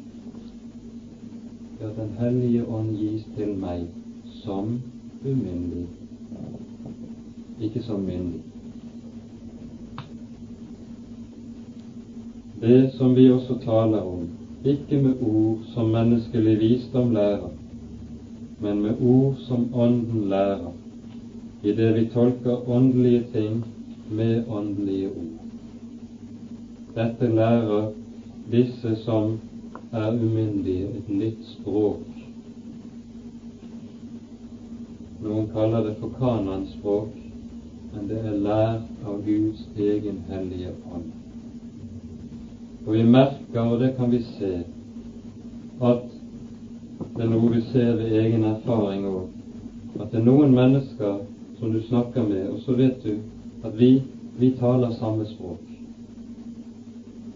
[1.81, 3.87] at Den hellige ånd gis til meg
[4.43, 4.75] som
[5.25, 5.87] umyndig
[7.61, 8.41] ikke som myndig.
[12.61, 14.27] Det som vi også taler om,
[14.65, 17.49] ikke med ord som menneskelig visdom lærer,
[18.59, 20.71] men med ord som Ånden lærer,
[21.63, 23.63] i det vi tolker åndelige ting
[24.09, 25.41] med åndelige ord.
[26.95, 27.91] Dette lærer
[28.51, 29.39] disse som
[29.91, 32.05] er umyndige, et nytt språk.
[35.21, 37.20] Noen kaller det for kananspråk,
[37.93, 41.09] men det er lært av Guds egen hellige ånd.
[42.85, 44.53] Og vi merker, og det kan vi se,
[45.81, 46.07] at
[47.15, 49.27] det er noe vi ser ved egen erfaring òg,
[49.99, 51.19] at det er noen mennesker
[51.59, 53.19] som du snakker med, og så vet du
[53.67, 53.91] at vi,
[54.39, 55.67] vi taler samme språk.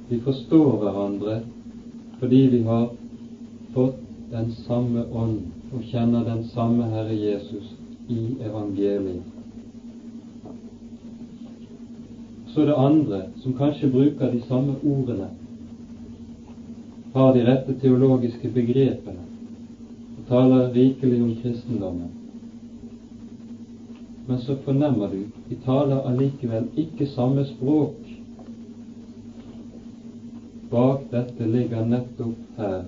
[0.10, 1.40] Vi forstår hverandre
[2.20, 2.90] fordi vi har
[3.74, 4.02] fått
[4.32, 5.40] den samme ånd
[5.74, 7.74] og kjenner den samme Herre Jesus
[8.08, 9.35] i evangeliet.
[12.56, 15.26] Så er det andre som kanskje bruker de samme ordene,
[17.14, 19.26] har de rette teologiske begrepene
[20.16, 22.14] og taler rikelig om kristendommen.
[24.28, 28.00] Men så fornemmer du de taler allikevel ikke samme språk.
[30.72, 32.86] Bak dette ligger nettopp her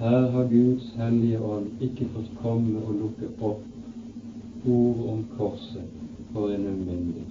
[0.00, 5.96] her har Guds hellige ånd ikke fått komme og lukke opp ord om korset
[6.34, 7.24] for en umyndig.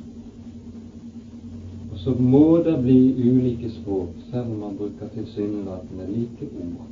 [1.96, 6.88] Og så må det bli ulike språk, selv om man bruker tilsynelatende like ord.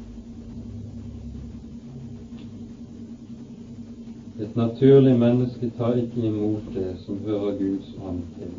[4.40, 8.54] Et naturlig menneske tar ikke imot det som hører Guds ånd til.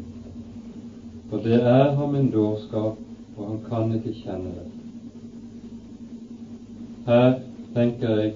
[1.31, 2.99] For det er ham en dårskap,
[3.37, 4.67] og han kan ikke kjenne det.
[7.07, 7.39] Her
[7.75, 8.35] tenker jeg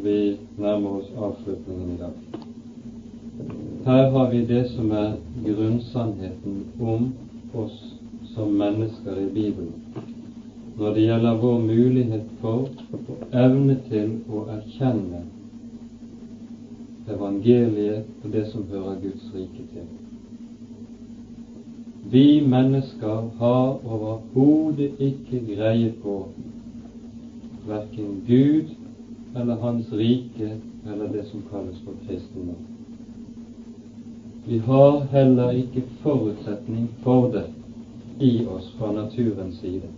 [0.00, 2.16] vi nærmer oss avslutningen i dag.
[3.84, 5.12] Her har vi det som er
[5.44, 7.12] grunnsannheten om
[7.54, 7.94] oss
[8.34, 9.74] som mennesker i Bibelen
[10.76, 15.20] når det gjelder vår mulighet for og evne til å erkjenne
[17.12, 19.84] evangeliet og det som hører Guds rike til.
[22.12, 26.16] Vi mennesker har overhodet ikke greie på
[27.68, 28.72] verken Gud
[29.36, 32.71] eller Hans rike eller det som kalles for kristendom.
[34.44, 37.44] Vi har heller ikke forutsetning for det
[38.20, 39.90] i oss fra naturens side.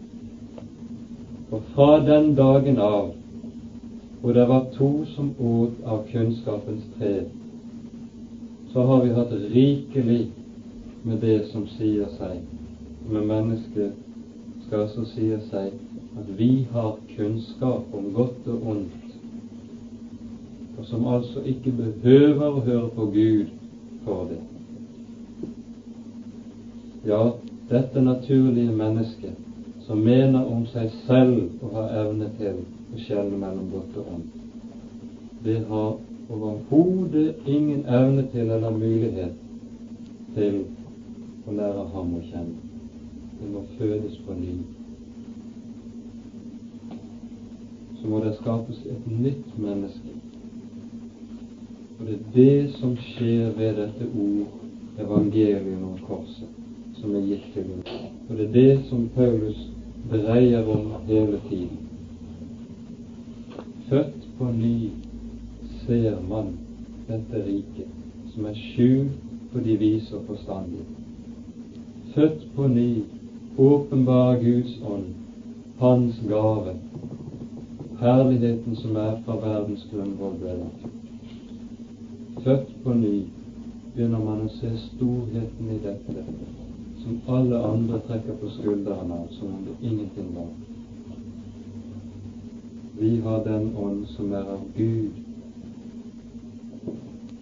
[1.50, 3.14] Og fra den dagen av
[4.20, 7.14] hvor det var to som åt av kunnskapens tre,
[8.72, 10.20] så har vi hatt rikelig
[11.08, 12.38] med det som sier seg,
[13.08, 13.96] med mennesket
[14.66, 15.72] skal altså sier seg
[16.20, 19.18] at vi har kunnskap om godt og ondt,
[20.76, 23.60] og som altså ikke behøver å høre på Gud
[24.04, 24.40] for det.
[27.08, 27.32] Ja,
[27.68, 29.34] dette naturlige mennesket
[29.86, 32.62] som mener om seg selv å ha evne til
[32.94, 34.38] å skjelne mellom godt og ondt.
[35.44, 35.90] Det har
[36.32, 39.34] overhodet ingen evne til eller mulighet
[40.34, 40.62] til
[41.44, 42.62] å lære ham å kjenne.
[43.40, 44.54] Det må fødes på ny.
[48.00, 50.13] Så må det skapes et nytt menneske.
[51.98, 54.54] Og det er det som skjer ved dette ord,
[54.98, 56.50] evangeliet om korset,
[56.98, 57.92] som er gitt til Gud.
[58.28, 59.60] Og det er det som Paulus
[60.10, 61.78] dreier om hele tiden.
[63.88, 64.88] Født på ny
[65.84, 66.54] ser man
[67.08, 67.90] dette riket,
[68.34, 69.20] som er skjult
[69.52, 70.86] for de vise og forstandige.
[72.14, 73.04] Født på ny
[73.58, 75.12] åpenbar Guds ånd,
[75.78, 76.74] Hans gave,
[78.00, 81.03] herligheten som er fra verdens grunnvoll ble lagt.
[82.44, 83.22] Født på ny
[83.94, 86.24] begynner man å se storheten i dette,
[87.00, 90.50] som alle andre trekker på skuldrene av som om det ingenting var.
[92.98, 95.22] Vi har den ånd som er av Gud,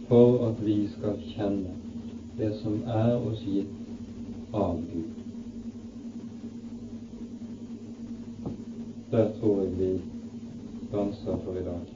[0.06, 1.74] for at vi skal kjenne
[2.38, 5.18] det som er oss gitt av Gud.
[9.10, 9.90] Der tror jeg vi
[10.94, 11.91] danser for i dag.